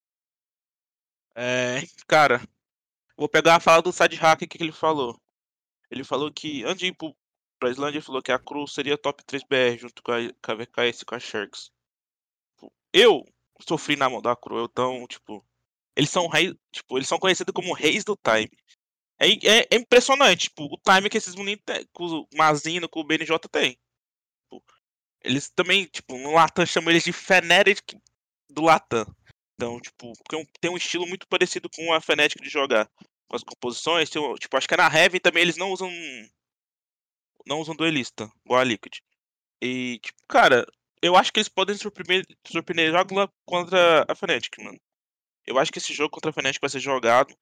[1.37, 2.41] É, cara,
[3.17, 4.17] vou pegar a fala do Sad
[4.49, 5.19] que ele falou.
[5.91, 6.97] Ele falou que antes de ir
[7.59, 10.53] pra Islândia, ele falou que a Cru seria top 3 BR junto com a, com
[10.53, 11.71] a VKS e com a Sharks.
[12.93, 13.25] Eu
[13.67, 15.45] sofri na mão da Cru, então, tipo,
[15.97, 18.51] eles são reis, tipo, eles são conhecidos como reis do time.
[19.19, 23.01] É, é, é impressionante, tipo, o time que esses meninos têm, com o Mazino, com
[23.01, 23.79] o BNJ tem.
[24.53, 24.65] Tipo,
[25.23, 27.95] eles também, tipo, no Latam chamam eles de Fnatic
[28.51, 29.07] do Latam.
[29.55, 30.13] Então, tipo,
[30.61, 32.91] tem um estilo muito parecido com a Fnatic de jogar.
[33.29, 35.91] Com as composições, tem, tipo, acho que na Heaven também eles não usam.
[37.47, 38.99] Não usam duelista, igual a Liquid.
[39.63, 40.67] E, tipo, cara,
[41.01, 42.93] eu acho que eles podem surpreender, surpreender
[43.47, 44.81] contra a Fnatic, mano.
[45.47, 47.35] Eu acho que esse jogo contra a Fnatic vai ser jogado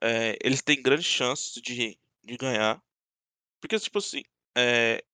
[0.00, 2.82] é, eles têm grandes chances de, de ganhar.
[3.60, 4.22] Porque, tipo assim,
[4.56, 5.04] é,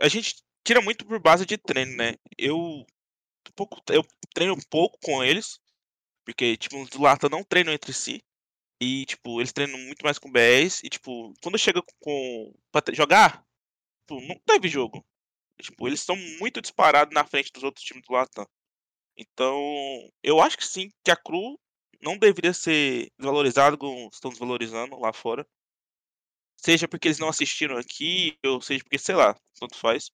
[0.00, 2.14] a gente tira muito por base de treino, né?
[2.36, 2.86] Eu,
[3.54, 5.60] pouco, eu treino pouco com eles,
[6.24, 8.22] porque, tipo, os Lata não treinam entre si.
[8.80, 10.84] E, tipo, eles treinam muito mais com BS.
[10.84, 12.54] E, tipo, quando chega com.
[12.70, 13.44] pra jogar,
[14.02, 15.04] tipo, não teve jogo.
[15.60, 18.46] Tipo, eles estão muito disparados na frente dos outros times do Latam.
[19.16, 19.58] Então,
[20.22, 21.58] eu acho que sim, que a Cru
[22.00, 25.46] não deveria ser desvalorizado como estão desvalorizando lá fora.
[26.56, 30.10] Seja porque eles não assistiram aqui, ou seja porque, sei lá, tanto faz.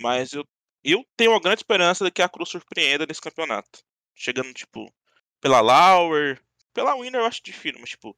[0.00, 0.44] Mas eu,
[0.82, 3.80] eu tenho uma grande esperança de que a Cruz surpreenda nesse campeonato.
[4.14, 4.92] Chegando, tipo,
[5.40, 6.40] pela Lauer.
[6.72, 8.16] Pela Winner eu acho difícil, mas, tipo,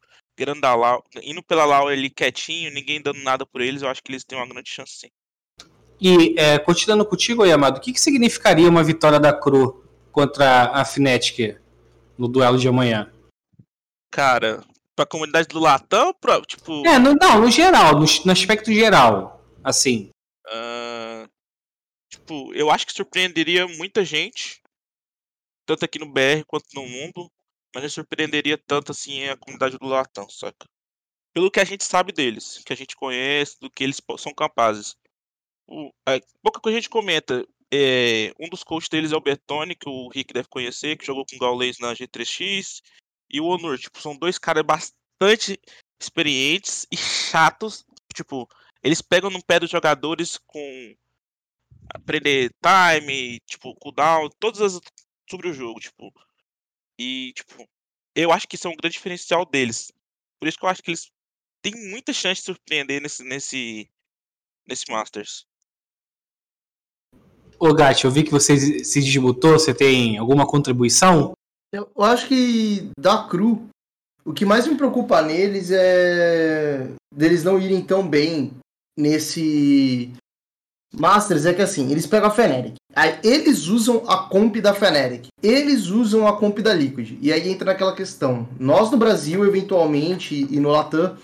[0.62, 4.24] Lauer, indo pela Lauer ali quietinho, ninguém dando nada por eles, eu acho que eles
[4.24, 5.10] têm uma grande chance sim.
[6.00, 10.84] E, é, continuando contigo, Yamado, o que, que significaria uma vitória da Cru contra a
[10.84, 11.63] Fnatic
[12.18, 13.12] no duelo de amanhã?
[14.10, 16.86] Cara, pra comunidade do Latam, pra, tipo.
[16.86, 19.42] É, no, não, no geral, no, no aspecto geral.
[19.62, 20.10] Assim.
[20.46, 21.28] Uh,
[22.08, 24.62] tipo, eu acho que surpreenderia muita gente.
[25.66, 27.30] Tanto aqui no BR quanto no mundo.
[27.74, 30.66] Mas não surpreenderia tanto assim a comunidade do Latam, saca?
[31.34, 34.94] Pelo que a gente sabe deles, que a gente conhece, do que eles são capazes.
[35.66, 37.44] O, a, pouca coisa a gente comenta.
[37.76, 41.26] É, um dos coaches deles é o Bertone, que o Rick deve conhecer, que jogou
[41.26, 42.80] com o Gaules na G3X.
[43.28, 45.58] E o Honor, tipo, são dois caras bastante
[46.00, 47.84] experientes e chatos.
[48.14, 48.48] Tipo,
[48.80, 50.94] eles pegam no pé dos jogadores com
[51.92, 54.80] aprender time, tipo, cooldown, todas as
[55.28, 56.12] sobre o jogo, tipo.
[56.96, 57.68] E, tipo,
[58.14, 59.90] eu acho que isso é um grande diferencial deles.
[60.38, 61.10] Por isso que eu acho que eles
[61.60, 63.90] têm muita chance de surpreender nesse, nesse,
[64.64, 65.44] nesse Masters.
[67.64, 71.32] Ô Gatti, eu vi que você se desmutou, você tem alguma contribuição?
[71.72, 73.70] Eu acho que da Cru,
[74.22, 78.52] o que mais me preocupa neles é deles não irem tão bem
[78.98, 80.12] nesse
[80.94, 82.74] Masters é que assim, eles pegam a Fnatic.
[82.94, 85.28] Aí eles usam a comp da Fnatic.
[85.42, 87.16] Eles usam a comp da Liquid.
[87.22, 88.46] E aí entra naquela questão.
[88.60, 91.16] Nós no Brasil, eventualmente, e no Latam,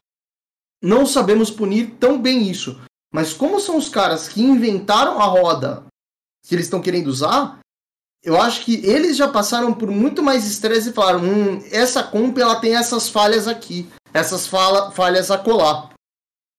[0.82, 2.80] não sabemos punir tão bem isso.
[3.12, 5.89] Mas como são os caras que inventaram a roda
[6.46, 7.60] que eles estão querendo usar,
[8.22, 12.36] eu acho que eles já passaram por muito mais estresse e falaram: hum, essa comp
[12.38, 15.90] ela tem essas falhas aqui, essas fala, falhas a colar.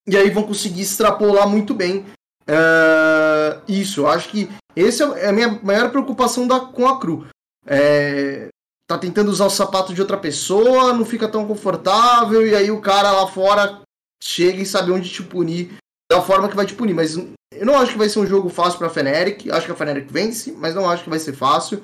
[0.08, 2.06] E aí vão conseguir extrapolar muito bem
[2.48, 4.02] uh, isso.
[4.02, 7.28] Eu acho que essa é a minha maior preocupação da, com a Cru.
[7.68, 8.50] É,
[8.88, 12.82] tá tentando usar o sapato de outra pessoa, não fica tão confortável, e aí o
[12.82, 13.82] cara lá fora
[14.22, 15.78] chega e sabe onde te punir
[16.10, 16.96] da forma que vai te punir.
[16.96, 17.16] Mas
[17.54, 19.52] eu não acho que vai ser um jogo fácil pra Feneric.
[19.52, 21.82] Acho que a Feneric vence, mas não acho que vai ser fácil.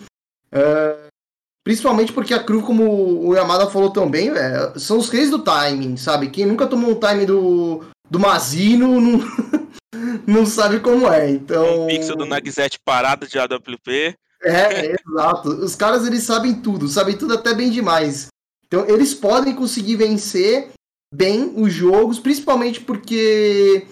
[0.52, 1.08] Uh,
[1.64, 5.98] principalmente porque a Cru, como o Yamada falou também, é, são os reis do timing,
[5.98, 6.30] sabe?
[6.30, 9.20] Quem nunca tomou um time do, do Mazino não,
[10.26, 11.30] não sabe como é.
[11.30, 11.84] Então...
[11.84, 14.16] Um pixel do Nagzet parado de AWP.
[14.42, 15.50] É, exato.
[15.50, 18.28] Os caras eles sabem tudo, sabem tudo até bem demais.
[18.66, 20.70] Então eles podem conseguir vencer
[21.14, 23.88] bem os jogos, principalmente porque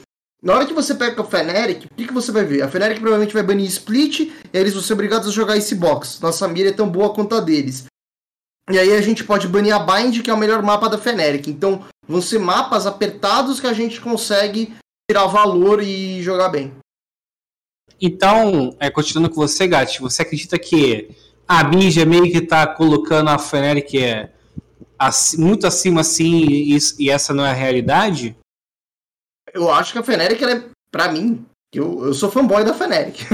[0.46, 2.62] na hora que você pega a Fnatic, o que, que você vai ver?
[2.62, 6.22] A Fnatic provavelmente vai banir Split, e eles vão ser obrigados a jogar esse box.
[6.22, 7.86] Nossa mira é tão boa quanto a deles.
[8.70, 11.48] E aí a gente pode banir a Bind, que é o melhor mapa da Fnatic.
[11.48, 14.72] Então vão ser mapas apertados que a gente consegue
[15.10, 16.74] tirar valor e jogar bem.
[18.00, 21.10] Então, é, continuando com você, Gatti, você acredita que
[21.48, 24.30] a mídia meio que está colocando a Fnatic é,
[25.39, 28.38] muito acima assim e, e, essa não é a realidade?
[29.56, 33.26] Eu acho que a Fnatic, ela é, pra mim, eu, eu sou fanboy da Fnatic.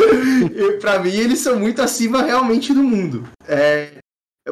[0.80, 3.28] pra mim, eles são muito acima realmente do mundo.
[3.46, 3.98] É,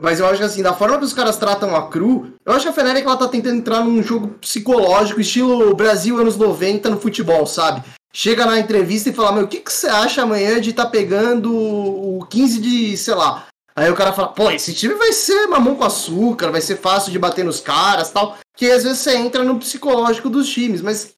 [0.03, 2.65] mas eu acho que assim, da forma que os caras tratam a Cru, eu acho
[2.65, 7.01] que a Fnatic ela tá tentando entrar num jogo psicológico, estilo Brasil anos 90 no
[7.01, 7.83] futebol, sabe?
[8.13, 10.91] Chega na entrevista e fala, meu, o que, que você acha amanhã de estar tá
[10.91, 13.47] pegando o 15 de, sei lá.
[13.79, 17.12] Aí o cara fala, pô, esse time vai ser mamão com açúcar, vai ser fácil
[17.12, 18.37] de bater nos caras tal.
[18.57, 21.14] Que às vezes você entra no psicológico dos times, mas.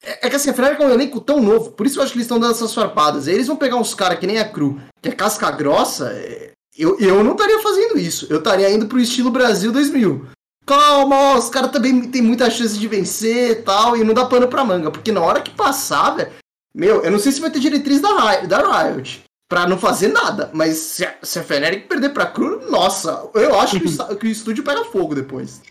[0.00, 2.12] É, é que assim, a Fnatic é um elenco tão novo, por isso eu acho
[2.12, 3.26] que eles estão dando essas farpadas.
[3.26, 6.52] Aí eles vão pegar uns caras que nem a Cru, que é casca grossa, é,
[6.76, 8.28] eu, eu não estaria fazendo isso.
[8.30, 10.28] Eu estaria indo pro estilo Brasil 2000.
[10.64, 14.64] Calma, os caras também tem muita chance de vencer tal, e não dá pano pra
[14.64, 14.92] manga.
[14.92, 16.30] Porque na hora que passar, velho.
[16.72, 20.50] Meu, eu não sei se vai ter diretriz da, da Riot pra não fazer nada.
[20.52, 24.26] Mas se a, se a Fnatic perder pra Cru, nossa, eu acho que, o, que
[24.26, 25.62] o estúdio pega fogo depois.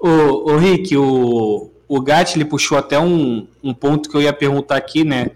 [0.00, 4.32] o, o Rick, o, o Gat ele puxou até um, um ponto que eu ia
[4.32, 5.30] perguntar aqui, né?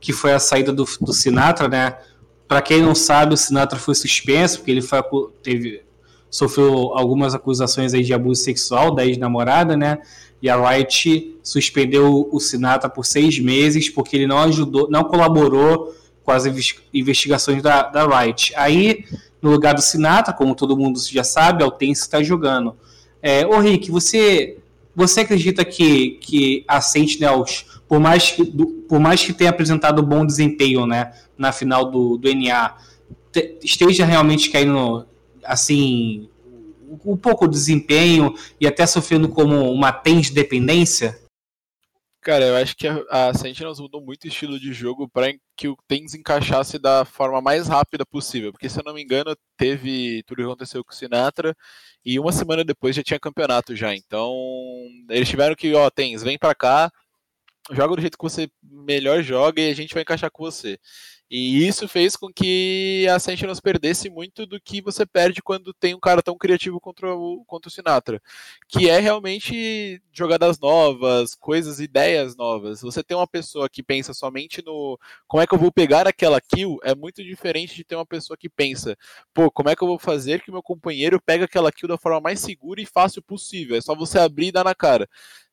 [0.00, 1.98] Que foi a saída do, do Sinatra, né?
[2.46, 5.02] Para quem não sabe, o Sinatra foi suspenso porque ele foi,
[5.42, 5.82] teve,
[6.30, 9.98] sofreu algumas acusações aí de abuso sexual da ex-namorada, né?
[10.40, 15.94] E a Wright suspendeu o Sinatra por seis meses porque ele não ajudou, não colaborou
[16.24, 16.44] com as
[16.92, 18.52] investigações da, da Wright.
[18.56, 19.04] Aí,
[19.40, 22.76] no lugar do Sinatra, como todo mundo já sabe, Altense está jogando.
[23.22, 24.58] É, ô Rick, você,
[24.96, 28.44] você acredita que, que a Sentinels, por mais que,
[28.88, 31.12] por mais que tenha apresentado bom desempenho, né?
[31.36, 32.76] na final do, do NA
[33.62, 35.06] esteja realmente caindo
[35.42, 36.28] assim
[37.04, 41.18] um pouco de desempenho e até sofrendo como uma tens dependência?
[42.24, 45.68] Cara, eu acho que a, a Sentinels mudou muito o estilo de jogo para que
[45.68, 48.50] o TENS encaixasse da forma mais rápida possível.
[48.50, 51.54] Porque, se eu não me engano, teve tudo que aconteceu com o Sinatra
[52.02, 53.94] e uma semana depois já tinha campeonato já.
[53.94, 54.34] Então,
[55.10, 56.90] eles tiveram que, ó, TENS, vem para cá,
[57.72, 60.78] joga do jeito que você melhor joga e a gente vai encaixar com você.
[61.30, 65.94] E isso fez com que a Sentinels perdesse muito do que você perde quando tem
[65.94, 68.22] um cara tão criativo contra o, contra o Sinatra.
[68.68, 72.82] Que é realmente jogadas novas, coisas, ideias novas.
[72.82, 76.40] Você tem uma pessoa que pensa somente no como é que eu vou pegar aquela
[76.40, 78.96] kill, é muito diferente de ter uma pessoa que pensa,
[79.32, 82.20] pô, como é que eu vou fazer que meu companheiro pegue aquela kill da forma
[82.20, 83.76] mais segura e fácil possível.
[83.76, 85.08] É só você abrir e dar na cara.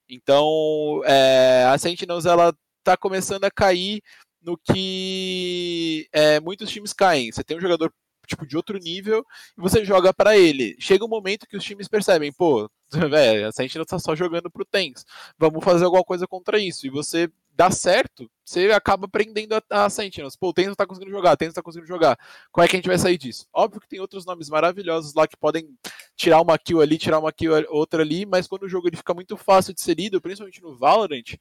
[0.10, 2.54] Então, é, a Sentinels ela
[2.84, 4.02] tá começando a cair
[4.42, 7.32] no que é, muitos times caem.
[7.32, 7.94] Você tem um jogador
[8.28, 9.26] tipo de outro nível
[9.58, 10.76] e você joga para ele.
[10.80, 14.66] Chega um momento que os times percebem, pô, velho, a Sentinels tá só jogando pro
[14.66, 15.06] Tens.
[15.38, 16.86] Vamos fazer alguma coisa contra isso.
[16.86, 20.36] E você dá certo, você acaba prendendo a, a Sentinels.
[20.36, 22.18] Pô, o Tens não tá conseguindo jogar, o Tens não tá conseguindo jogar.
[22.52, 23.46] Como é que a gente vai sair disso?
[23.54, 25.68] Óbvio que tem outros nomes maravilhosos lá que podem
[26.16, 29.14] tirar uma kill ali, tirar uma kill outra ali, mas quando o jogo ele fica
[29.14, 31.36] muito fácil de ser lido, principalmente no Valorant,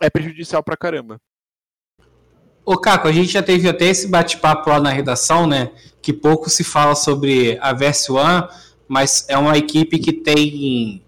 [0.00, 1.20] é prejudicial pra caramba.
[2.64, 5.70] Ô, Caco, a gente já teve até esse bate-papo lá na redação, né?
[6.02, 8.46] Que pouco se fala sobre a Verse One,
[8.86, 11.02] mas é uma equipe que tem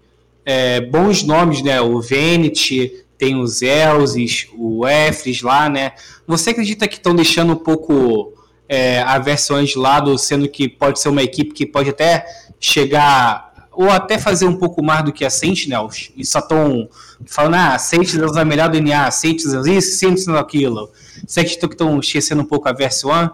[0.45, 1.79] é, bons nomes, né?
[1.81, 5.93] O Venet, tem os Elzes, o Efres lá, né?
[6.27, 8.33] Você acredita que estão deixando um pouco
[8.67, 12.25] é, a versões de lado, sendo que pode ser uma equipe que pode até
[12.59, 16.89] chegar ou até fazer um pouco mais do que a Sentinels, e só estão
[17.27, 20.91] falando, ah, Sentinels é melhor DNA, Sentinels isso, Sentinels aquilo.
[21.27, 23.29] Será que estão esquecendo um pouco a Verse One?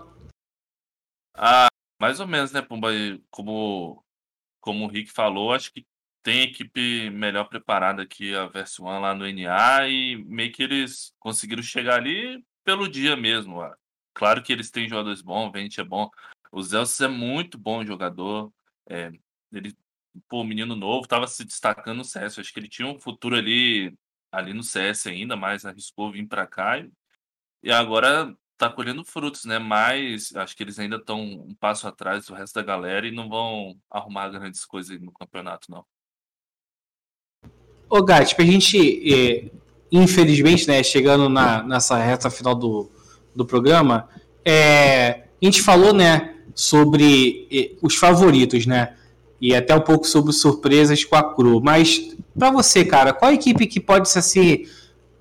[1.35, 1.67] Ah,
[2.01, 2.89] mais ou menos, né, Pumba?
[3.29, 4.03] Como,
[4.59, 5.85] como o Rick falou, acho que
[6.23, 11.13] tem equipe melhor preparada que a Verse One lá no NA e meio que eles
[11.19, 13.61] conseguiram chegar ali pelo dia mesmo.
[14.13, 16.09] Claro que eles têm jogadores bons, o Vente é bom.
[16.51, 18.51] O Zelsis é muito bom jogador.
[18.87, 19.11] É,
[19.51, 19.75] ele,
[20.27, 22.39] pô, menino novo, estava se destacando no CS.
[22.39, 23.93] Acho que ele tinha um futuro ali,
[24.31, 26.79] ali no CS ainda, mas arriscou vir para cá.
[26.79, 26.91] E,
[27.63, 29.57] e agora tá colhendo frutos, né?
[29.57, 33.29] Mas acho que eles ainda estão um passo atrás do resto da galera e não
[33.29, 35.85] vão arrumar grandes coisas no campeonato, não.
[37.89, 38.77] Ô, Gat, pra gente,
[39.11, 39.49] é,
[39.91, 42.91] infelizmente, né, chegando na, nessa reta final do,
[43.33, 44.07] do programa,
[44.45, 48.95] é, a gente falou, né, sobre é, os favoritos, né,
[49.41, 51.61] e até um pouco sobre surpresas com a Cru.
[51.61, 54.65] Mas, para você, cara, qual a equipe que pode ser assim,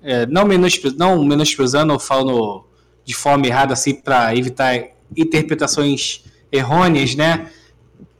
[0.01, 2.65] é, não, menospre, não menosprezando ou falando
[3.03, 4.75] de forma errada, assim, para evitar
[5.15, 7.51] interpretações errôneas, né?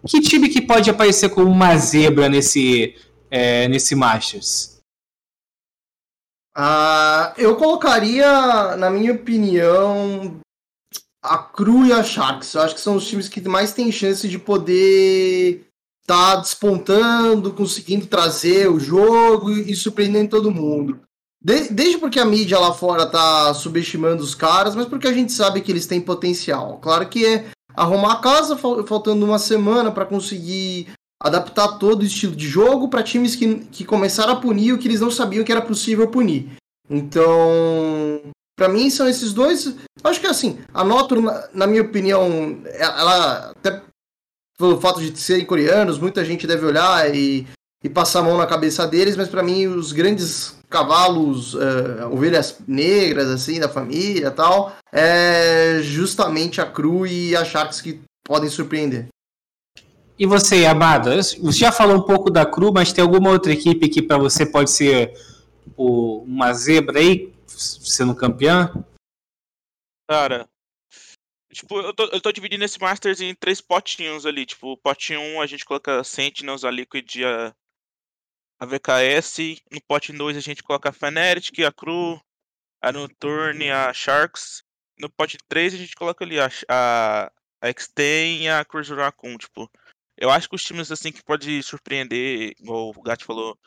[0.08, 2.96] Que time que pode aparecer como uma zebra nesse
[3.30, 4.80] é, nesse Masters?
[6.56, 10.40] Ah, eu colocaria, na minha opinião,
[11.22, 12.54] a Cru e a Sharks.
[12.54, 15.69] Eu acho que são os times que mais têm chance de poder
[16.10, 21.00] tá despontando, conseguindo trazer o jogo e surpreendendo todo mundo.
[21.40, 25.32] De, desde porque a mídia lá fora tá subestimando os caras, mas porque a gente
[25.32, 26.80] sabe que eles têm potencial.
[26.80, 27.46] Claro que é
[27.76, 30.88] arrumar a casa faltando uma semana para conseguir
[31.22, 34.88] adaptar todo o estilo de jogo para times que, que começaram a punir o que
[34.88, 36.50] eles não sabiam que era possível punir.
[36.90, 38.20] Então,
[38.58, 39.76] para mim são esses dois.
[40.04, 43.84] Acho que assim, a Noto, na, na minha opinião, ela até
[44.60, 47.48] pelo fato de serem coreanos, muita gente deve olhar e,
[47.82, 52.60] e passar a mão na cabeça deles, mas para mim os grandes cavalos, uh, ovelhas
[52.68, 59.08] negras assim da família, tal, é justamente a Cru e a Sharks que podem surpreender.
[60.20, 61.16] E você, Amada?
[61.16, 64.46] Você já falou um pouco da Cru, mas tem alguma outra equipe que para você
[64.46, 65.14] pode ser
[65.78, 68.74] o, uma zebra aí, sendo campeã?
[70.10, 70.46] Cara,
[71.54, 74.46] tipo, eu tô, eu tô dividindo esse Masters em três potinhos ali.
[74.46, 77.56] Tipo, potinho 1 a gente coloca Sentinels, a Liquid e a,
[78.60, 79.62] a VKS.
[79.72, 82.22] No pote 2 a gente coloca a Fnatic, a Cru,
[82.82, 84.64] a Nocturne, a Sharks.
[85.00, 87.32] No pote 3 a gente coloca ali a, a,
[87.62, 89.70] a X-Ten e a Cruiser Raccoon, tipo.
[90.18, 93.58] Eu acho que os times assim que pode surpreender, igual o Gat falou,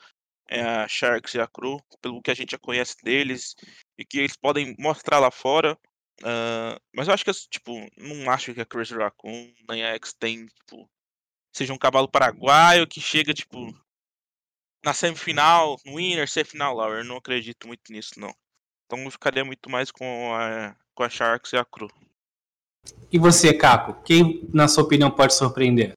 [0.48, 3.56] é a Sharks e a Cru, pelo que a gente já conhece deles
[3.96, 5.78] e que eles podem mostrar lá fora.
[6.22, 10.12] Uh, mas eu acho que, tipo, não acho que a Crazy Raccoon nem a X
[10.12, 10.88] tem, tipo,
[11.52, 13.74] seja um cavalo paraguaio que chega, tipo,
[14.84, 16.88] na semifinal, no winner, semifinal lá.
[16.88, 18.34] Eu não acredito muito nisso, não.
[18.86, 21.88] Então eu ficaria muito mais com a, com a Sharks e a Cru.
[23.10, 24.02] E você, Caco?
[24.02, 25.92] Quem, na sua opinião, pode surpreender?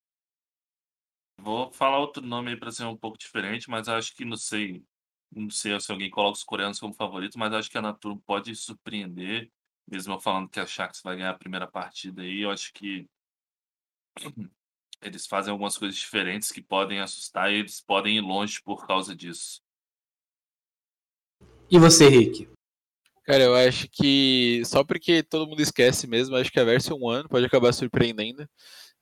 [1.39, 4.83] Vou falar outro nome aí para ser um pouco diferente, mas acho que não sei,
[5.31, 8.55] não sei se alguém coloca os coreanos como favorito, mas acho que a Natur pode
[8.55, 9.51] surpreender,
[9.87, 13.07] mesmo eu falando que a Sharks vai ganhar a primeira partida aí, eu acho que
[15.01, 19.15] eles fazem algumas coisas diferentes que podem assustar e eles podem ir longe por causa
[19.15, 19.61] disso.
[21.69, 22.49] E você, Rick?
[23.23, 27.27] Cara, eu acho que só porque todo mundo esquece mesmo, acho que a Version One
[27.27, 28.47] pode acabar surpreendendo.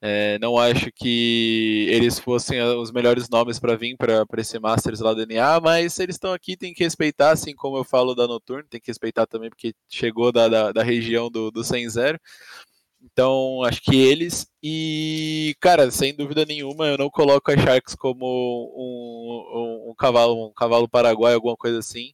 [0.05, 5.13] É, não acho que eles fossem os melhores nomes para vir para esse Masters lá
[5.13, 8.67] do NA, mas eles estão aqui, tem que respeitar, assim como eu falo da Noturno,
[8.69, 12.19] tem que respeitar também, porque chegou da, da, da região do, do 100-0.
[13.01, 14.45] Então, acho que eles.
[14.61, 18.25] E, cara, sem dúvida nenhuma, eu não coloco a Sharks como
[18.75, 22.13] um, um, um cavalo, um cavalo paraguai, alguma coisa assim.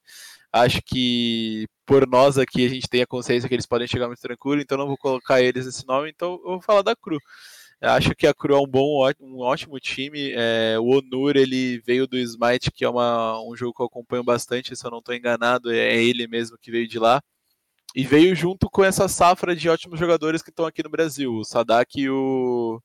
[0.54, 4.22] Acho que por nós aqui a gente tem a consciência que eles podem chegar muito
[4.22, 7.20] tranquilo, então não vou colocar eles esse nome, então eu vou falar da Cru.
[7.82, 10.32] Acho que a Cru é um bom, um ótimo time.
[10.36, 14.24] É, o Onur ele veio do Smite, que é uma, um jogo que eu acompanho
[14.24, 17.22] bastante, se eu não estou enganado, é ele mesmo que veio de lá.
[17.96, 21.44] E veio junto com essa safra de ótimos jogadores que estão aqui no Brasil, o
[21.46, 22.82] Sadak e o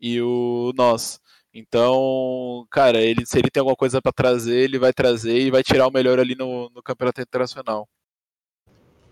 [0.00, 1.20] e o Nós.
[1.54, 5.62] Então, cara, ele, se ele tem alguma coisa para trazer, ele vai trazer e vai
[5.62, 7.88] tirar o melhor ali no, no campeonato internacional.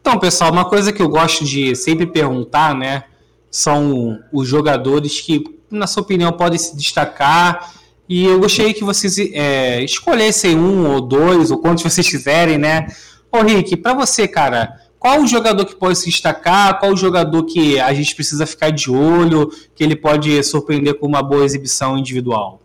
[0.01, 3.05] Então, pessoal, uma coisa que eu gosto de sempre perguntar, né?
[3.51, 7.75] São os jogadores que, na sua opinião, podem se destacar.
[8.09, 12.87] E eu gostaria que vocês é, escolhessem um ou dois, ou quantos vocês quiserem, né?
[13.33, 16.79] Ô Rick, para você, cara, qual o jogador que pode se destacar?
[16.79, 21.07] Qual o jogador que a gente precisa ficar de olho, que ele pode surpreender com
[21.07, 22.61] uma boa exibição individual?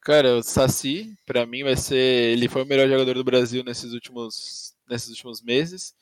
[0.00, 2.32] Cara, o Saci, pra mim, vai ser.
[2.32, 5.94] Ele foi o melhor jogador do Brasil nesses últimos, nesses últimos meses.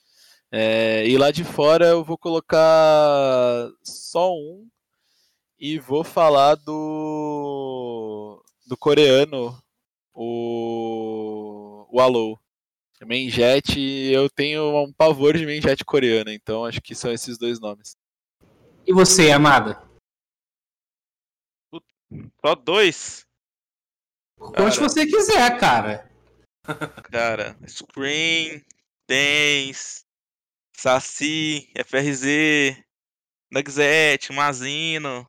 [0.52, 4.68] É, e lá de fora eu vou colocar só um
[5.58, 9.56] e vou falar do do coreano,
[10.12, 12.40] o o Alou.
[13.02, 13.78] Menjet,
[14.12, 17.96] eu tenho um pavor de Menjet coreana, então acho que são esses dois nomes.
[18.86, 19.82] E você, Amada?
[22.44, 23.26] Só dois?
[24.36, 24.88] Quantos Cara.
[24.88, 26.10] você quiser, cara.
[27.10, 28.62] Cara, Scream,
[29.08, 30.04] Dance,
[30.80, 32.82] Saci, FRZ,
[33.52, 35.26] Nugzet, Mazino,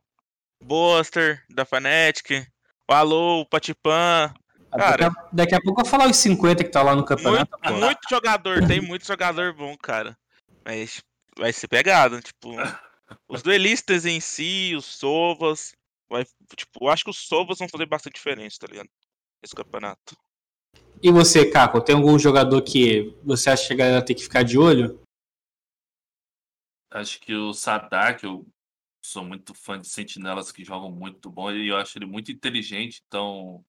[0.64, 2.48] Buster, da Fnatic,
[2.90, 4.34] o Alô, o Patipan.
[4.72, 4.96] Cara.
[4.96, 7.08] daqui, a, daqui a pouco eu vou falar os 50 que tá lá no Muito,
[7.10, 7.60] campeonato.
[7.62, 7.74] pô.
[7.74, 10.18] muito jogador, tem muito jogador bom, cara.
[10.64, 11.04] Mas
[11.38, 12.56] vai ser pegado, tipo.
[13.28, 15.74] Os duelistas em si, os Sovas.
[16.10, 16.24] Vai,
[16.56, 18.90] tipo, eu acho que os Sovas vão fazer bastante diferença, tá ligado?
[19.44, 20.16] Esse campeonato.
[21.04, 24.44] E você, Caco, tem algum jogador que você acha que a galera tem que ficar
[24.44, 25.02] de olho?
[26.92, 28.48] Acho que o Sadak, eu
[29.02, 33.02] sou muito fã de sentinelas que jogam muito bom e eu acho ele muito inteligente,
[33.08, 33.66] então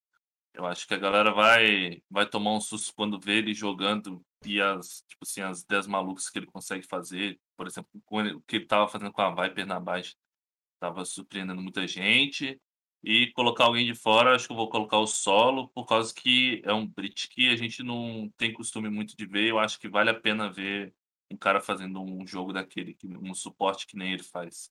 [0.55, 4.61] eu acho que a galera vai vai tomar um susto quando vê ele jogando e
[4.61, 8.67] as, tipo assim, as 10 malucas que ele consegue fazer, por exemplo, o que ele
[8.67, 10.15] tava fazendo com a Viper na baixa,
[10.81, 12.61] tava surpreendendo muita gente.
[13.05, 16.63] E colocar alguém de fora, acho que eu vou colocar o solo, por causa que
[16.65, 19.49] é um Brit que a gente não tem costume muito de ver.
[19.49, 20.95] Eu acho que vale a pena ver
[21.33, 24.71] um cara fazendo um jogo daquele, que- um suporte que nem ele faz.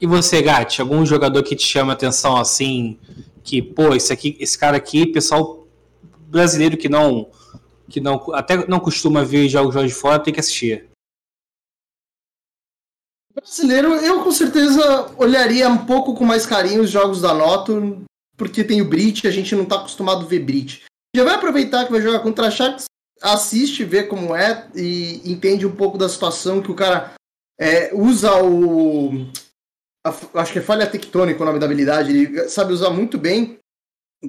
[0.00, 2.98] E você, Gatti, algum jogador que te chama atenção assim,
[3.42, 5.66] que, pô, esse aqui, esse cara aqui, pessoal
[6.28, 7.30] brasileiro que não
[7.88, 10.88] que não até não costuma ver jogos jogos de fora, tem que assistir.
[13.34, 18.04] Brasileiro, eu com certeza olharia um pouco com mais carinho os jogos da Noto,
[18.36, 20.84] porque tem o Brit, a gente não tá acostumado a ver Brit.
[21.16, 22.84] Já vai aproveitar que vai jogar contra a Sharks,
[23.22, 27.14] assiste, vê como é e entende um pouco da situação que o cara
[27.60, 29.26] é, usa o.
[30.06, 33.58] a- acho que é falha tectônica o nome da habilidade, ele sabe usar muito bem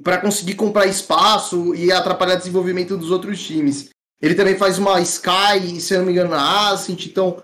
[0.02, 3.88] para conseguir comprar espaço e atrapalhar o desenvolvimento dos outros times.
[4.22, 7.42] Ele também faz uma Sky, se eu não me engano, na Ascent, então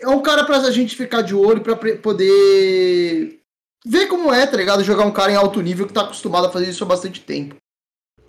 [0.00, 3.40] é um cara pra gente ficar de olho pra pre- poder
[3.84, 4.84] ver como é, tá ligado?
[4.84, 7.56] Jogar um cara em alto nível que tá acostumado a fazer isso há bastante tempo.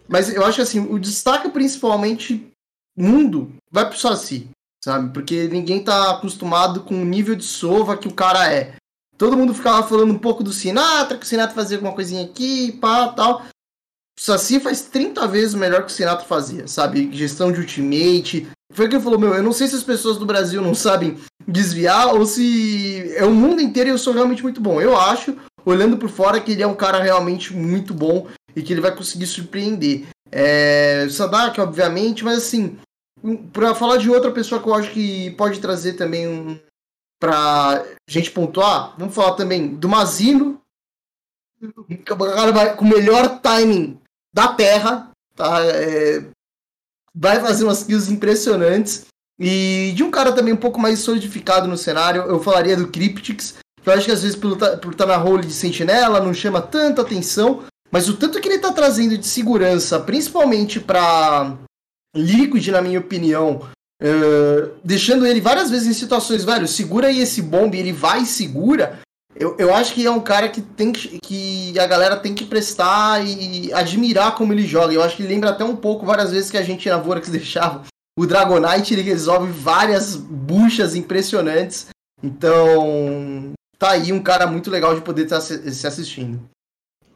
[0.07, 2.51] Mas eu acho assim, o destaque principalmente
[2.95, 4.49] mundo vai pro Saci,
[4.83, 5.13] sabe?
[5.13, 8.75] Porque ninguém tá acostumado com o nível de sova que o cara é.
[9.17, 12.71] Todo mundo ficava falando um pouco do Sinatra, que o Sinatra fazia alguma coisinha aqui,
[12.73, 13.43] pá, tal.
[14.17, 17.09] O Saci faz 30 vezes melhor que o Sinatra fazia, sabe?
[17.11, 18.47] Gestão de ultimate.
[18.73, 21.17] Foi que ele falou, meu, eu não sei se as pessoas do Brasil não sabem
[21.47, 24.81] desviar ou se é o mundo inteiro e eu sou realmente muito bom.
[24.81, 28.73] Eu acho, olhando por fora, que ele é um cara realmente muito bom e que
[28.73, 30.05] ele vai conseguir surpreender.
[30.31, 32.77] É, Sadak, obviamente, mas assim,
[33.51, 36.59] pra falar de outra pessoa que eu acho que pode trazer também um,
[37.19, 40.59] pra gente pontuar, vamos falar também do Mazino,
[42.77, 43.99] com o melhor timing
[44.33, 45.63] da Terra, tá?
[45.65, 46.25] É,
[47.15, 49.05] vai fazer umas kills impressionantes.
[49.39, 53.55] E de um cara também um pouco mais solidificado no cenário, eu falaria do Cryptix.
[53.81, 56.33] que Eu acho que às vezes por estar por tá na role de sentinela não
[56.33, 57.63] chama tanta atenção,
[57.93, 61.55] mas o tanto que ele tá trazendo de segurança, principalmente pra
[62.15, 63.69] Liquid, na minha opinião,
[64.01, 68.25] eh, deixando ele várias vezes em situações, velho, segura aí esse bombe, ele vai e
[68.25, 68.99] segura.
[69.35, 72.45] Eu, eu acho que é um cara que tem que, que a galera tem que
[72.45, 74.91] prestar e admirar como ele joga.
[74.91, 77.83] Eu acho que lembra até um pouco várias vezes que a gente na Vorax deixava.
[78.17, 81.89] O Dragonite ele resolve várias buchas impressionantes.
[82.23, 86.41] Então, tá aí um cara muito legal de poder estar se se assistindo.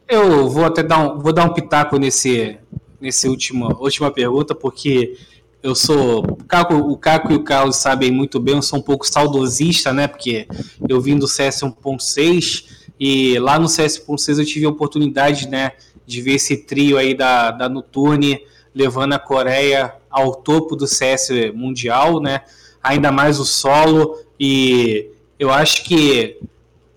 [0.07, 2.57] Eu vou até dar um, vou dar um pitaco nesse,
[2.99, 5.17] nesse última, última pergunta, porque
[5.61, 6.19] eu sou.
[6.19, 9.91] O Caco, o Caco e o Carlos sabem muito bem, eu sou um pouco saudosista,
[9.91, 10.07] né?
[10.07, 10.47] Porque
[10.87, 12.65] eu vim do CS 1.6
[12.97, 15.73] e lá no CS 1.6 eu tive a oportunidade, né,
[16.05, 18.41] de ver esse trio aí da, da Noturne
[18.73, 22.43] levando a Coreia ao topo do CS mundial, né?
[22.81, 26.39] Ainda mais o solo e eu acho que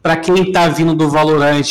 [0.01, 1.63] para quem está vindo do Valorant,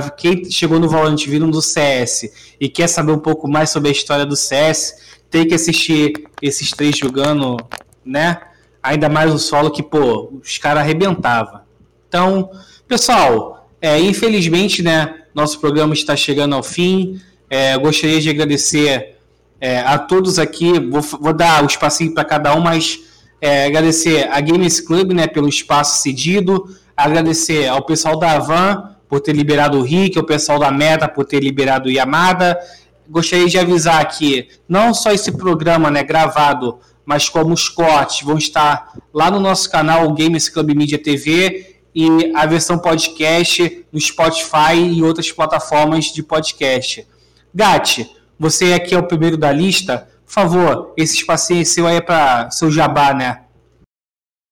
[0.00, 3.90] para quem chegou no Valorant vindo do CS e quer saber um pouco mais sobre
[3.90, 4.94] a história do CS,
[5.30, 7.58] tem que assistir esses três jogando,
[8.02, 8.40] né?
[8.82, 11.60] Ainda mais o solo que, pô, os caras arrebentavam.
[12.08, 12.50] Então,
[12.88, 17.20] pessoal, é, infelizmente, né, nosso programa está chegando ao fim.
[17.50, 19.16] É, gostaria de agradecer
[19.60, 20.80] é, a todos aqui.
[20.80, 22.98] Vou, vou dar o espacinho para cada um, mas
[23.42, 29.20] é, agradecer a Games Club né, pelo espaço cedido, agradecer ao pessoal da Avan por
[29.20, 32.58] ter liberado o Rick, o pessoal da Meta por ter liberado o Yamada.
[33.06, 38.38] Gostaria de avisar que não só esse programa né, gravado, mas como os cortes vão
[38.38, 44.00] estar lá no nosso canal, o Games Club Media TV, e a versão podcast no
[44.00, 47.06] Spotify e outras plataformas de podcast.
[47.54, 50.08] Gatti, você aqui é o primeiro da lista.
[50.24, 53.42] Por favor, esse espacinho seu aí é para seu jabá, né?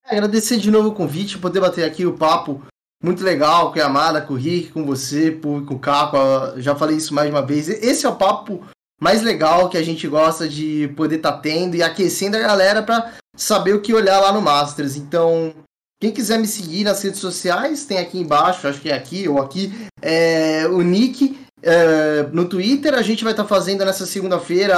[0.05, 2.61] Agradecer de novo o convite, poder bater aqui o papo
[3.03, 6.17] muito legal com a Amada, com o Rick, com você, com o Caco.
[6.59, 7.69] Já falei isso mais uma vez.
[7.69, 8.63] Esse é o papo
[9.01, 12.83] mais legal que a gente gosta de poder estar tá tendo e aquecendo a galera
[12.83, 14.97] para saber o que olhar lá no Masters.
[14.97, 15.55] Então,
[15.99, 19.41] quem quiser me seguir nas redes sociais, tem aqui embaixo, acho que é aqui ou
[19.41, 19.73] aqui,
[20.03, 21.39] é, o Nick.
[21.63, 24.75] É, no Twitter, a gente vai estar tá fazendo nessa segunda-feira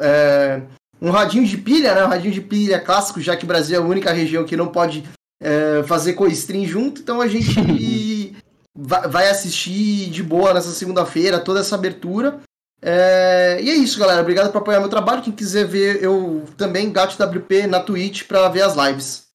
[0.00, 0.62] é,
[1.02, 2.04] um radinho de pilha, né?
[2.04, 4.68] Um radinho de pilha clássico, já que o Brasil é a única região que não
[4.68, 5.04] pode
[5.44, 8.34] é, fazer co-stream junto, então a gente
[8.74, 12.40] vai assistir de boa nessa segunda-feira toda essa abertura.
[12.80, 14.22] É, e é isso, galera.
[14.22, 15.22] Obrigado por apoiar meu trabalho.
[15.22, 19.28] Quem quiser ver, eu também gato WP na Twitch para ver as lives.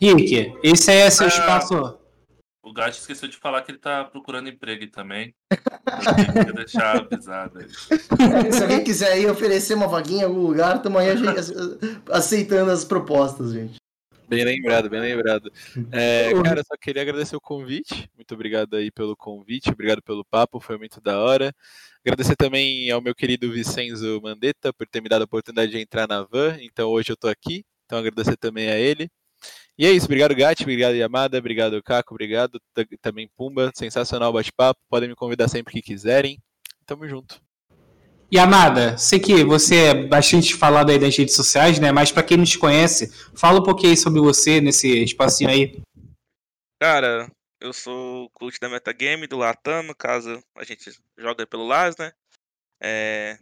[0.00, 1.98] Rick, esse é seu ah, espaço.
[2.64, 5.34] O Gato esqueceu de falar que ele tá procurando emprego também.
[6.34, 8.52] Queria deixar avisado aí.
[8.52, 11.08] Se alguém quiser aí oferecer uma vaguinha em algum lugar, estamos aí
[12.10, 13.81] aceitando as propostas, gente.
[14.32, 15.52] Bem lembrado, bem lembrado.
[15.92, 18.08] É, cara, só queria agradecer o convite.
[18.16, 21.54] Muito obrigado aí pelo convite, obrigado pelo papo, foi muito da hora.
[22.02, 26.08] Agradecer também ao meu querido Vicenzo Mandetta por ter me dado a oportunidade de entrar
[26.08, 26.56] na van.
[26.62, 27.62] Então hoje eu tô aqui.
[27.84, 29.10] Então agradecer também a ele.
[29.76, 32.60] E é isso, obrigado Gatti, obrigado Yamada, obrigado Caco, obrigado
[33.00, 36.38] também Pumba, sensacional bate-papo, podem me convidar sempre que quiserem.
[36.86, 37.51] Tamo junto.
[38.34, 41.92] Yamada, sei que você é bastante falado aí das redes sociais, né?
[41.92, 45.82] Mas para quem não te conhece, fala um pouquinho sobre você nesse espacinho aí.
[46.80, 47.30] Cara,
[47.60, 52.10] eu sou coach da Metagame do Latam, no caso a gente joga pelo LAS, né?
[52.82, 53.38] É...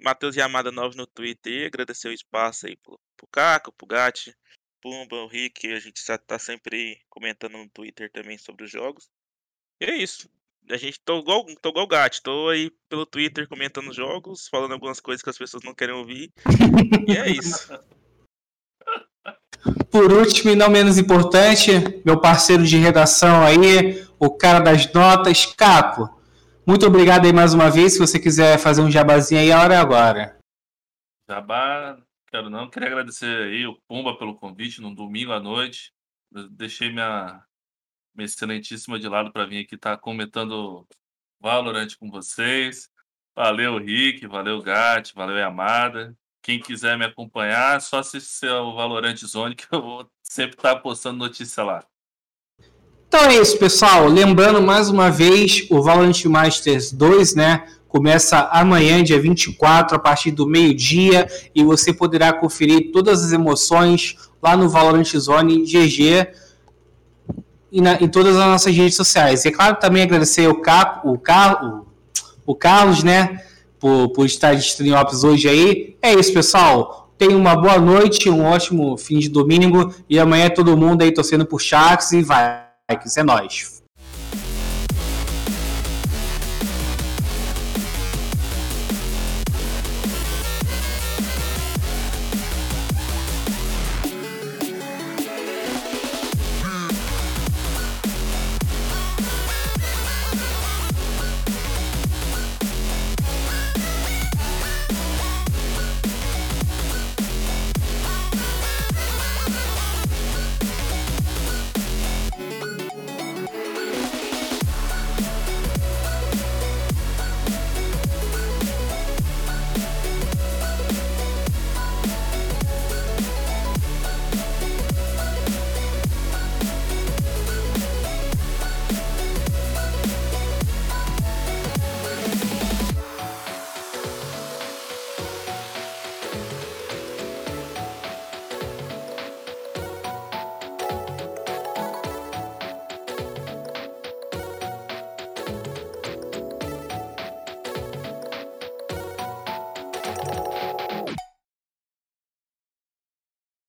[0.00, 4.34] Matheus Yamada 9 no Twitter, agradecer o espaço aí pro, pro Caco, pro Gatti,
[4.80, 9.10] Pumba, o Rick, a gente tá sempre comentando no Twitter também sobre os jogos.
[9.78, 10.30] E é isso.
[10.68, 15.00] A gente tô igual, tô igual gato, tô aí pelo Twitter comentando jogos, falando algumas
[15.00, 16.32] coisas que as pessoas não querem ouvir.
[17.08, 17.72] e é isso.
[19.90, 21.72] Por último e não menos importante,
[22.04, 26.08] meu parceiro de redação aí, o cara das notas, Caco.
[26.66, 27.94] Muito obrigado aí mais uma vez.
[27.94, 30.38] Se você quiser fazer um jabazinho aí, a hora é agora.
[31.28, 31.98] Jabá
[32.30, 32.70] Quero não.
[32.70, 35.92] Queria agradecer aí o Pumba pelo convite num domingo à noite.
[36.52, 37.42] Deixei minha
[38.18, 40.86] excelentíssima de lado para vir aqui estar tá comentando
[41.40, 42.88] Valorant com vocês.
[43.34, 44.26] Valeu, Rick.
[44.26, 45.12] Valeu, Gat.
[45.14, 46.14] Valeu, Amada.
[46.42, 50.80] Quem quiser me acompanhar, só assistir o Valorant Zone, que eu vou sempre estar tá
[50.80, 51.84] postando notícia lá.
[53.08, 54.06] Então é isso, pessoal.
[54.06, 57.66] Lembrando mais uma vez, o Valorant Masters 2, né?
[57.88, 64.16] Começa amanhã, dia 24, a partir do meio-dia, e você poderá conferir todas as emoções
[64.40, 66.28] lá no Valorant Zone GG
[67.72, 69.44] e na, em todas as nossas redes sociais.
[69.44, 71.86] E é claro, também agradecer o, Caco, o, Car, o,
[72.46, 73.42] o Carlos, né,
[73.78, 75.96] por, por estar de Stream Ops hoje aí.
[76.02, 77.12] É isso, pessoal.
[77.16, 81.44] Tenha uma boa noite, um ótimo fim de domingo, e amanhã todo mundo aí torcendo
[81.44, 83.79] por Sharks e vai, que é nóis.